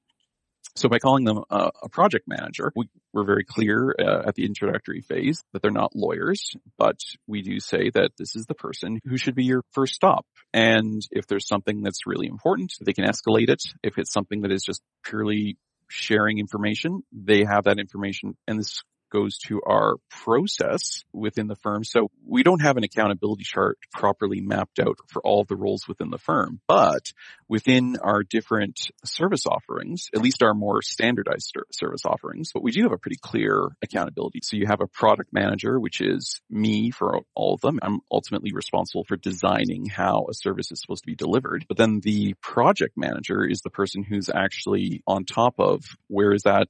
[0.78, 4.44] So by calling them a, a project manager, we, are very clear uh, at the
[4.44, 9.00] introductory phase that they're not lawyers, but we do say that this is the person
[9.04, 10.24] who should be your first stop.
[10.52, 13.60] And if there's something that's really important, they can escalate it.
[13.82, 15.56] If it's something that is just purely
[15.88, 21.84] sharing information, they have that information and this goes to our process within the firm.
[21.84, 26.10] So we don't have an accountability chart properly mapped out for all the roles within
[26.10, 27.12] the firm, but
[27.48, 32.82] within our different service offerings, at least our more standardized service offerings, but we do
[32.82, 34.40] have a pretty clear accountability.
[34.42, 37.78] So you have a product manager, which is me for all of them.
[37.82, 41.64] I'm ultimately responsible for designing how a service is supposed to be delivered.
[41.68, 46.42] But then the project manager is the person who's actually on top of where is
[46.42, 46.68] that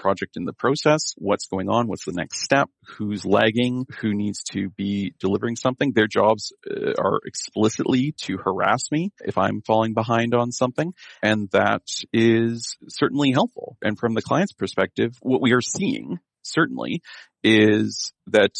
[0.00, 4.42] project in the process, what's going on, what's the next step, who's lagging, who needs
[4.52, 5.92] to be delivering something.
[5.92, 10.94] Their jobs uh, are explicitly to harass me if I'm falling behind on something.
[11.22, 11.82] And that
[12.12, 13.76] is certainly helpful.
[13.82, 17.02] And from the client's perspective, what we are seeing certainly
[17.44, 18.52] is that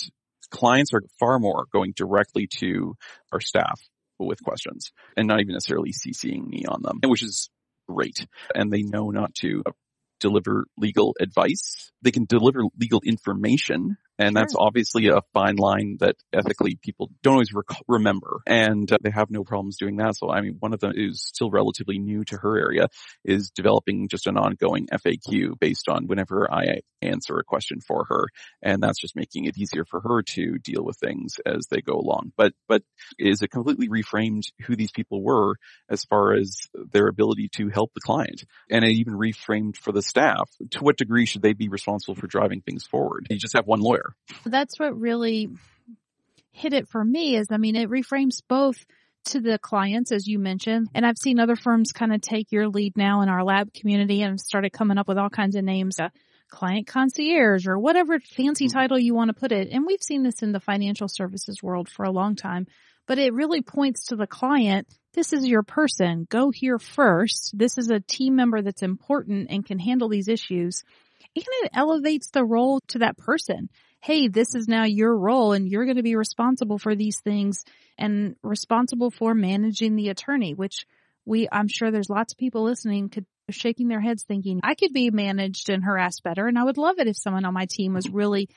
[0.50, 2.94] clients are far more going directly to
[3.32, 3.80] our staff
[4.18, 7.48] with questions and not even necessarily CCing me on them, which is
[7.88, 8.26] great.
[8.54, 9.62] And they know not to
[10.20, 11.90] deliver legal advice.
[12.02, 14.42] They can deliver legal information and sure.
[14.42, 18.42] that's obviously a fine line that ethically people don't always rec- remember.
[18.46, 20.14] And uh, they have no problems doing that.
[20.16, 22.88] So, I mean, one of them is still relatively new to her area
[23.24, 28.26] is developing just an ongoing FAQ based on whenever I answer a question for her.
[28.60, 31.94] And that's just making it easier for her to deal with things as they go
[31.94, 32.32] along.
[32.36, 32.82] But, but
[33.18, 35.54] is it completely reframed who these people were
[35.88, 36.58] as far as
[36.92, 38.44] their ability to help the client?
[38.70, 40.50] And it even reframed for the staff.
[40.72, 43.26] To what degree should they be responsible for driving things forward?
[43.30, 44.09] You just have one lawyer.
[44.44, 45.48] That's what really
[46.52, 48.76] hit it for me is, I mean, it reframes both
[49.26, 50.88] to the clients, as you mentioned.
[50.94, 54.22] And I've seen other firms kind of take your lead now in our lab community
[54.22, 56.08] and started coming up with all kinds of names, uh,
[56.50, 58.78] client concierge or whatever fancy mm-hmm.
[58.78, 59.68] title you want to put it.
[59.70, 62.66] And we've seen this in the financial services world for a long time,
[63.06, 64.88] but it really points to the client.
[65.12, 66.26] This is your person.
[66.28, 67.52] Go here first.
[67.56, 70.82] This is a team member that's important and can handle these issues.
[71.36, 73.70] And it elevates the role to that person
[74.00, 77.64] hey, this is now your role and you're going to be responsible for these things
[77.98, 80.86] and responsible for managing the attorney, which
[81.26, 84.92] we, I'm sure there's lots of people listening could shaking their heads thinking I could
[84.92, 86.46] be managed and harassed better.
[86.46, 88.48] And I would love it if someone on my team was really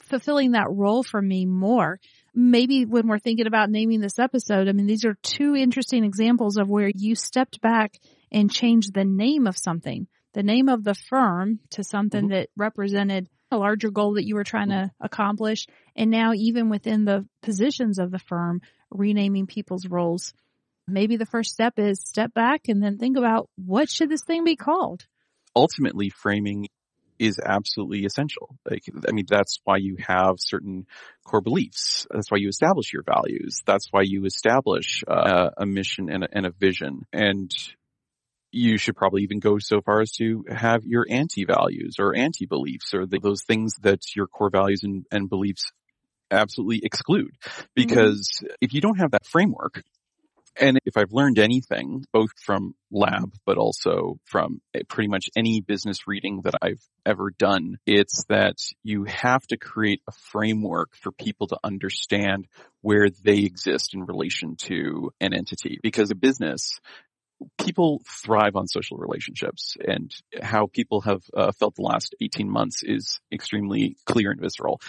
[0.00, 2.00] fulfilling that role for me more.
[2.34, 6.56] Maybe when we're thinking about naming this episode, I mean, these are two interesting examples
[6.56, 7.94] of where you stepped back
[8.30, 12.34] and changed the name of something, the name of the firm to something mm-hmm.
[12.34, 15.66] that represented a larger goal that you were trying to accomplish.
[15.96, 20.32] And now even within the positions of the firm, renaming people's roles.
[20.86, 24.44] Maybe the first step is step back and then think about what should this thing
[24.44, 25.06] be called?
[25.54, 26.68] Ultimately, framing
[27.18, 28.56] is absolutely essential.
[28.68, 30.86] Like, I mean, that's why you have certain
[31.24, 32.06] core beliefs.
[32.10, 33.62] That's why you establish your values.
[33.66, 37.06] That's why you establish uh, a mission and a, and a vision.
[37.12, 37.50] And
[38.50, 43.06] you should probably even go so far as to have your anti-values or anti-beliefs or
[43.06, 45.70] the, those things that your core values and, and beliefs
[46.30, 47.32] absolutely exclude.
[47.42, 47.64] Mm-hmm.
[47.74, 48.54] Because mm-hmm.
[48.60, 49.82] if you don't have that framework,
[50.60, 56.08] and if I've learned anything, both from lab, but also from pretty much any business
[56.08, 61.46] reading that I've ever done, it's that you have to create a framework for people
[61.48, 62.48] to understand
[62.80, 65.78] where they exist in relation to an entity.
[65.80, 66.80] Because a business
[67.58, 70.12] people thrive on social relationships and
[70.42, 74.80] how people have uh, felt the last 18 months is extremely clear and visceral.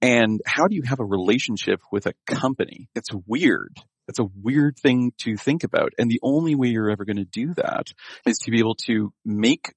[0.00, 2.88] And how do you have a relationship with a company?
[2.94, 3.76] It's weird.
[4.08, 5.92] It's a weird thing to think about.
[5.98, 7.88] And the only way you're ever going to do that
[8.24, 9.74] is to be able to make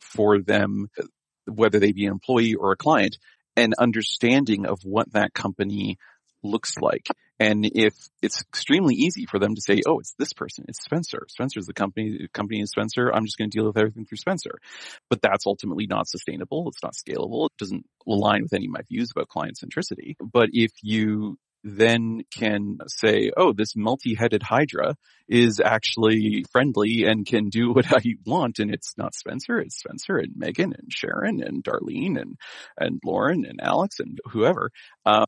[0.00, 0.88] for them,
[1.46, 3.18] whether they be an employee or a client,
[3.56, 5.98] an understanding of what that company
[6.48, 7.08] looks like.
[7.40, 11.26] And if it's extremely easy for them to say, oh, it's this person, it's Spencer.
[11.28, 13.10] Spencer's the company, the company is Spencer.
[13.12, 14.58] I'm just going to deal with everything through Spencer.
[15.08, 16.68] But that's ultimately not sustainable.
[16.68, 17.46] It's not scalable.
[17.46, 20.16] It doesn't align with any of my views about client centricity.
[20.20, 24.94] But if you then can say, oh, this multi-headed Hydra
[25.28, 28.58] is actually friendly and can do what I want.
[28.58, 32.36] And it's not Spencer, it's Spencer and Megan and Sharon and Darlene and,
[32.78, 34.70] and Lauren and Alex and whoever.
[35.04, 35.26] Uh,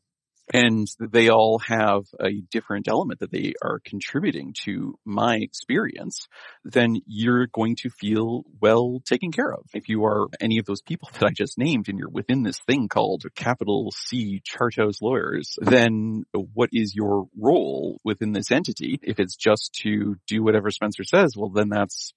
[0.53, 6.27] and they all have a different element that they are contributing to my experience,
[6.65, 9.65] then you're going to feel well taken care of.
[9.73, 12.59] If you are any of those people that I just named and you're within this
[12.59, 18.99] thing called capital C Charthouse lawyers, then what is your role within this entity?
[19.01, 22.13] If it's just to do whatever Spencer says, well, then that's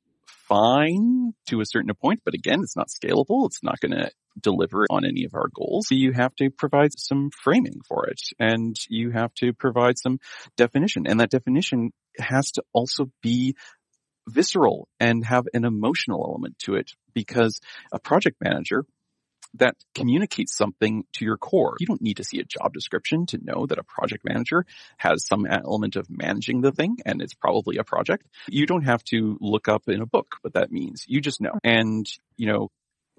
[0.48, 3.46] fine to a certain point, but again, it's not scalable.
[3.46, 4.10] It's not going to
[4.40, 5.86] deliver on any of our goals.
[5.90, 10.18] You have to provide some framing for it and you have to provide some
[10.56, 13.54] definition and that definition has to also be
[14.28, 17.60] visceral and have an emotional element to it because
[17.92, 18.84] a project manager
[19.56, 21.76] that communicates something to your core.
[21.78, 24.66] You don't need to see a job description to know that a project manager
[24.96, 28.26] has some element of managing the thing and it's probably a project.
[28.48, 31.04] You don't have to look up in a book what that means.
[31.06, 31.58] You just know.
[31.62, 32.06] And,
[32.36, 32.70] you know,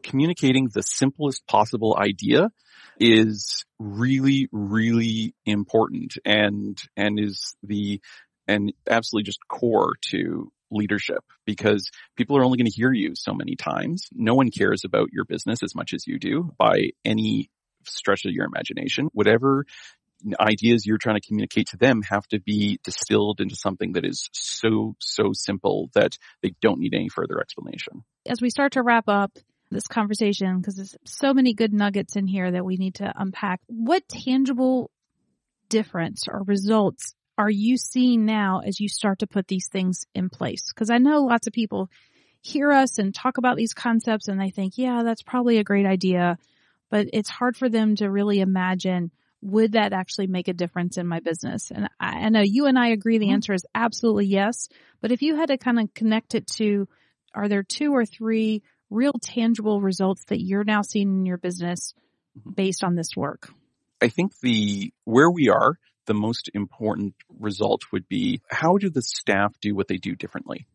[0.06, 2.52] communicating the simplest possible idea
[3.00, 8.00] is really, really important and, and is the,
[8.48, 13.34] and absolutely just core to leadership because people are only going to hear you so
[13.34, 14.08] many times.
[14.14, 17.50] No one cares about your business as much as you do by any
[17.86, 19.10] stretch of your imagination.
[19.14, 19.66] Whatever
[20.40, 24.30] ideas you're trying to communicate to them have to be distilled into something that is
[24.32, 28.04] so, so simple that they don't need any further explanation.
[28.26, 29.38] As we start to wrap up,
[29.72, 33.62] this conversation because there's so many good nuggets in here that we need to unpack.
[33.68, 34.92] What tangible
[35.70, 40.30] difference or results are you seeing now as you start to put these things in
[40.30, 40.72] place?
[40.74, 41.90] Because I know lots of people
[42.42, 45.86] hear us and talk about these concepts and they think, yeah, that's probably a great
[45.86, 46.38] idea,
[46.90, 49.12] but it's hard for them to really imagine
[49.42, 51.72] would that actually make a difference in my business?
[51.72, 53.36] And I, I know you and I agree the mm-hmm.
[53.36, 54.70] answer is absolutely yes.
[55.02, 56.88] But if you had to kind of connect it to,
[57.34, 58.64] are there two or three
[58.96, 61.94] real tangible results that you're now seeing in your business
[62.38, 62.52] mm-hmm.
[62.52, 63.50] based on this work?
[64.02, 69.02] I think the where we are, the most important result would be how do the
[69.02, 70.68] staff do what they do differently?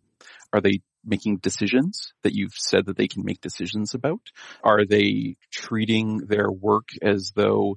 [0.52, 4.20] Are they making decisions that you've said that they can make decisions about?
[4.62, 7.76] Are they treating their work as though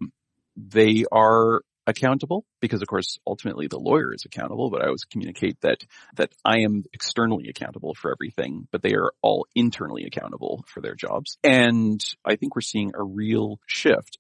[0.58, 5.60] they are accountable because of course ultimately the lawyer is accountable but i always communicate
[5.62, 5.84] that
[6.16, 10.96] that i am externally accountable for everything but they are all internally accountable for their
[10.96, 11.38] jobs.
[11.44, 14.18] And i think we're seeing a real shift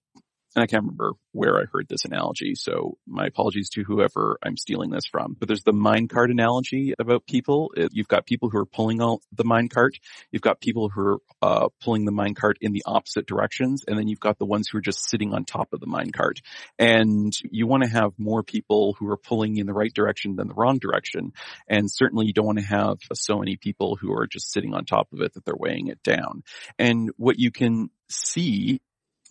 [0.56, 4.56] and I can't remember where I heard this analogy, so my apologies to whoever I'm
[4.56, 5.36] stealing this from.
[5.39, 7.74] But there's the minecart analogy about people.
[7.91, 9.93] You've got people who are pulling out the minecart.
[10.32, 14.08] You've got people who are uh, pulling the minecart in the opposite directions, and then
[14.08, 16.38] you've got the ones who are just sitting on top of the minecart.
[16.78, 20.47] And you want to have more people who are pulling in the right direction than
[20.47, 21.34] the wrong direction.
[21.68, 24.86] And certainly you don't want to have so many people who are just sitting on
[24.86, 26.43] top of it that they're weighing it down.
[26.78, 28.82] And what you can see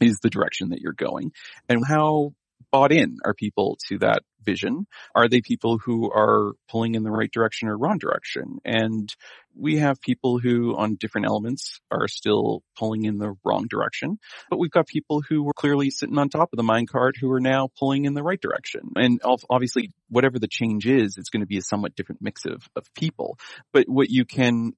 [0.03, 1.32] is the direction that you're going
[1.68, 2.32] and how
[2.70, 4.86] bought in are people to that vision?
[5.14, 8.59] Are they people who are pulling in the right direction or wrong direction?
[8.64, 9.14] And
[9.55, 14.18] we have people who on different elements are still pulling in the wrong direction,
[14.50, 17.40] but we've got people who were clearly sitting on top of the minecart who are
[17.40, 18.92] now pulling in the right direction.
[18.96, 22.68] And obviously whatever the change is, it's going to be a somewhat different mix of,
[22.74, 23.38] of people.
[23.72, 24.72] But what you can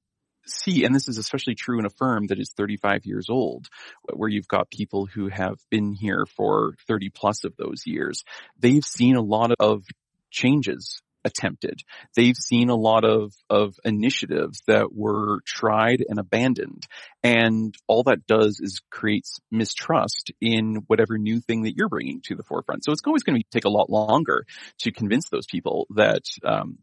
[0.46, 3.68] see, and this is especially true in a firm that is 35 years old,
[4.12, 8.24] where you've got people who have been here for 30 plus of those years.
[8.58, 9.84] They've seen a lot of
[10.30, 11.80] changes attempted.
[12.14, 16.86] They've seen a lot of, of initiatives that were tried and abandoned.
[17.22, 22.34] And all that does is creates mistrust in whatever new thing that you're bringing to
[22.34, 22.84] the forefront.
[22.84, 24.44] So it's always going to take a lot longer
[24.80, 26.78] to convince those people that, um,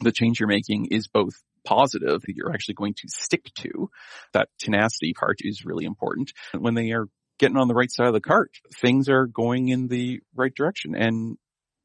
[0.00, 1.34] the change you're making is both
[1.64, 3.90] positive that you're actually going to stick to.
[4.32, 6.32] That tenacity part is really important.
[6.56, 7.06] When they are
[7.38, 8.50] getting on the right side of the cart,
[8.80, 10.94] things are going in the right direction.
[10.94, 11.36] And,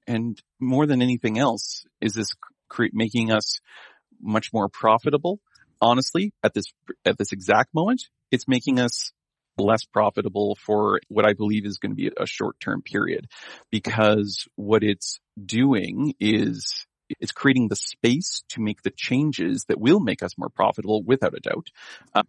[0.08, 2.30] and more than anything else is this
[2.70, 3.60] create, making us
[4.22, 5.40] much more profitable.
[5.82, 6.66] Honestly, at this,
[7.06, 9.12] at this exact moment, it's making us
[9.58, 13.28] less profitable for what I believe is going to be a short term period
[13.72, 16.86] because what it's doing is
[17.20, 21.34] it's creating the space to make the changes that will make us more profitable without
[21.36, 21.68] a doubt.
[22.14, 22.24] Uh,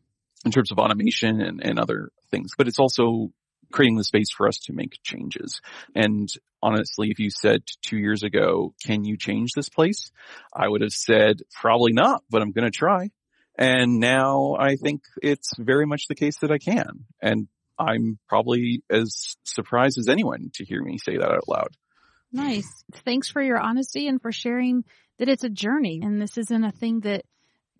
[0.45, 3.31] in terms of automation and, and other things, but it's also
[3.70, 5.61] creating the space for us to make changes.
[5.95, 6.28] And
[6.62, 10.11] honestly, if you said two years ago, can you change this place?
[10.53, 13.11] I would have said probably not, but I'm going to try.
[13.57, 17.05] And now I think it's very much the case that I can.
[17.20, 21.76] And I'm probably as surprised as anyone to hear me say that out loud.
[22.33, 22.85] Nice.
[23.05, 24.85] Thanks for your honesty and for sharing
[25.18, 27.24] that it's a journey and this isn't a thing that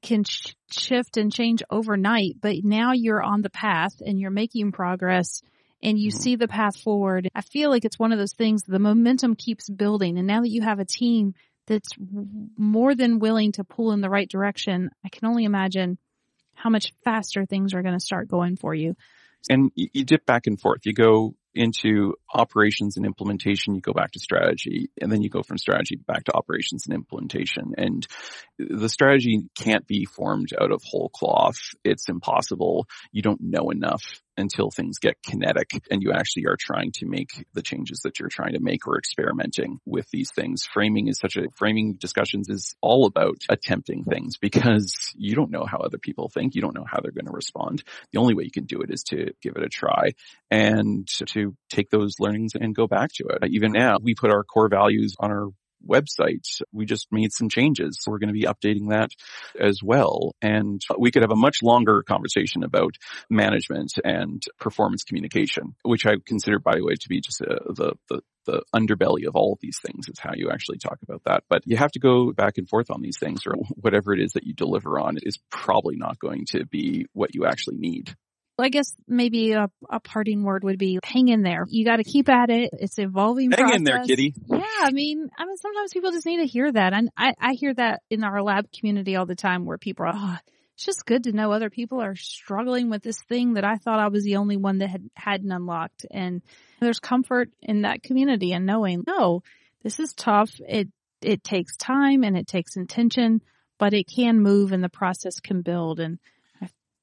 [0.03, 4.73] can sh- shift and change overnight, but now you're on the path and you're making
[4.73, 5.43] progress
[5.83, 6.21] and you mm-hmm.
[6.21, 7.31] see the path forward.
[7.35, 10.19] I feel like it's one of those things, the momentum keeps building.
[10.19, 11.35] And now that you have a team
[11.67, 11.91] that's
[12.59, 15.99] more than willing to pull in the right direction, I can only imagine
[16.55, 18.97] how much faster things are going to start going for you.
[19.49, 20.85] And you, you dip back and forth.
[20.85, 25.43] You go into operations and implementation, you go back to strategy, and then you go
[25.43, 27.75] from strategy back to operations and implementation.
[27.77, 28.07] And
[28.59, 31.59] the strategy can't be formed out of whole cloth.
[31.85, 32.87] It's impossible.
[33.13, 34.03] You don't know enough
[34.37, 38.29] until things get kinetic and you actually are trying to make the changes that you're
[38.29, 40.67] trying to make or experimenting with these things.
[40.73, 45.65] Framing is such a, framing discussions is all about attempting things because you don't know
[45.65, 46.55] how other people think.
[46.55, 47.83] You don't know how they're going to respond.
[48.13, 50.13] The only way you can do it is to give it a try
[50.51, 53.51] and to take those learnings and go back to it.
[53.51, 55.49] Even now, we put our core values on our
[55.87, 56.61] website.
[56.73, 57.99] We just made some changes.
[58.01, 59.11] So we're going to be updating that
[59.59, 60.35] as well.
[60.43, 62.97] And we could have a much longer conversation about
[63.29, 67.95] management and performance communication, which I consider, by the way, to be just uh, the,
[68.09, 71.45] the, the underbelly of all of these things is how you actually talk about that.
[71.49, 74.33] But you have to go back and forth on these things or whatever it is
[74.33, 78.15] that you deliver on is probably not going to be what you actually need.
[78.61, 81.65] I guess maybe a, a parting word would be hang in there.
[81.69, 82.71] You got to keep at it.
[82.73, 83.51] It's evolving.
[83.51, 83.77] Hang process.
[83.77, 84.35] in there, kitty.
[84.47, 87.53] Yeah, I mean, I mean, sometimes people just need to hear that, and I, I
[87.53, 90.37] hear that in our lab community all the time, where people are, oh,
[90.75, 94.01] it's just good to know other people are struggling with this thing that I thought
[94.01, 96.43] I was the only one that had hadn't unlocked, and
[96.81, 99.43] there's comfort in that community and knowing, no,
[99.83, 100.51] this is tough.
[100.67, 100.89] It
[101.23, 103.43] it takes time and it takes intention,
[103.79, 106.19] but it can move and the process can build and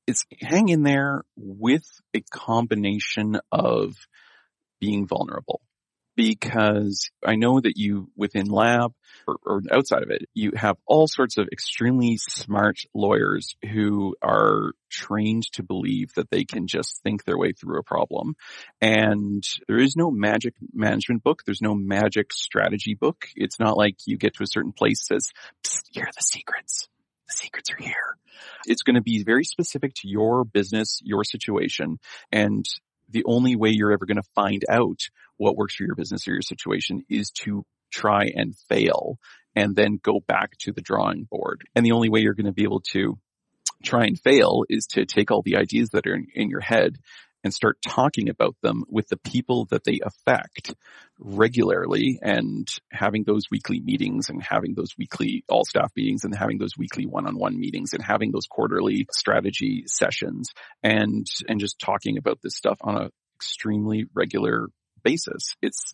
[0.07, 3.93] it's hang in there with a combination of
[4.79, 5.61] being vulnerable.
[6.15, 8.91] Because I know that you within lab
[9.27, 14.71] or, or, outside of it, you have all sorts of extremely smart lawyers who are
[14.89, 18.35] trained to believe that they can just think their way through a problem.
[18.81, 21.43] And there is no magic management book.
[21.45, 23.27] There's no magic strategy book.
[23.35, 25.31] It's not like you get to a certain place that says,
[25.91, 26.87] here are the secrets
[27.27, 28.17] the secrets are here.
[28.65, 31.99] It's going to be very specific to your business, your situation,
[32.31, 32.65] and
[33.09, 34.99] the only way you're ever going to find out
[35.37, 39.17] what works for your business or your situation is to try and fail
[39.55, 41.63] and then go back to the drawing board.
[41.73, 43.17] And the only way you're going to be able to
[43.83, 46.97] try and fail is to take all the ideas that are in, in your head
[47.43, 50.73] and start talking about them with the people that they affect
[51.19, 56.57] regularly and having those weekly meetings and having those weekly all staff meetings and having
[56.57, 60.49] those weekly one-on-one meetings and having those quarterly strategy sessions
[60.83, 64.67] and, and just talking about this stuff on a extremely regular
[65.03, 65.55] basis.
[65.61, 65.93] It's,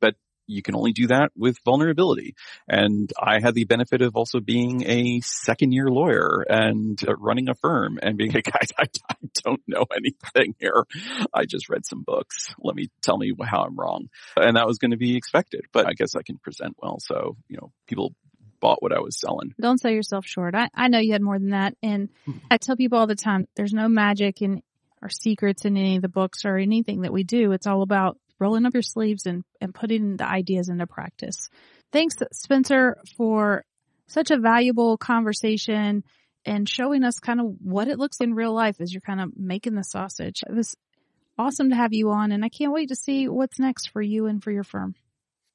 [0.00, 0.14] but
[0.50, 2.34] you can only do that with vulnerability.
[2.68, 7.48] And I had the benefit of also being a second year lawyer and uh, running
[7.48, 10.84] a firm and being like, guys, I, I don't know anything here.
[11.32, 12.48] I just read some books.
[12.58, 14.08] Let me tell me how I'm wrong.
[14.36, 16.98] And that was going to be expected, but I guess I can present well.
[17.00, 18.14] So, you know, people
[18.60, 19.54] bought what I was selling.
[19.58, 20.54] Don't sell yourself short.
[20.54, 21.74] I, I know you had more than that.
[21.82, 22.10] And.
[22.50, 24.62] I tell people all the time, there's no magic in
[25.02, 27.52] our secrets in any of the books or anything that we do.
[27.52, 31.48] It's all about rolling up your sleeves and, and putting the ideas into practice.
[31.92, 33.64] Thanks, Spencer, for
[34.08, 36.02] such a valuable conversation
[36.44, 39.36] and showing us kind of what it looks in real life as you're kind of
[39.36, 40.40] making the sausage.
[40.48, 40.74] It was
[41.38, 44.26] awesome to have you on and I can't wait to see what's next for you
[44.26, 44.94] and for your firm.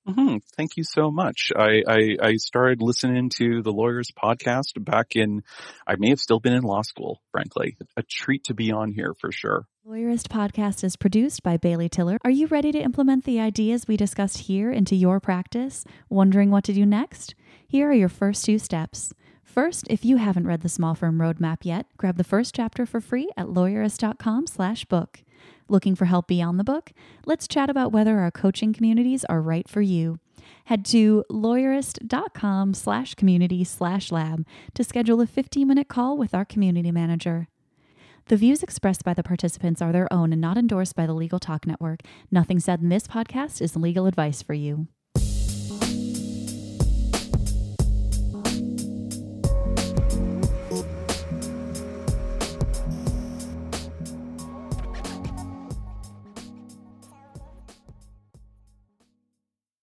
[0.08, 0.38] Mm-hmm.
[0.56, 1.52] Thank you so much.
[1.56, 5.42] I, I, I, started listening to the Lawyerist podcast back in,
[5.88, 7.76] I may have still been in law school, frankly.
[7.98, 9.66] A treat to be on here for sure.
[9.88, 12.18] Lawyerist podcast is produced by Bailey Tiller.
[12.24, 15.86] Are you ready to implement the ideas we discussed here into your practice?
[16.10, 17.36] Wondering what to do next?
[17.68, 19.14] Here are your first two steps.
[19.44, 23.00] First, if you haven't read the Small Firm Roadmap yet, grab the first chapter for
[23.00, 25.22] free at lawyerist.com slash book.
[25.70, 26.92] Looking for help beyond the book?
[27.28, 30.18] Let's chat about whether our coaching communities are right for you.
[30.66, 36.44] Head to lawyerist.com slash community slash lab to schedule a 15 minute call with our
[36.44, 37.50] community manager.
[38.28, 41.38] The views expressed by the participants are their own and not endorsed by the Legal
[41.38, 42.00] Talk Network.
[42.32, 44.88] Nothing said in this podcast is legal advice for you.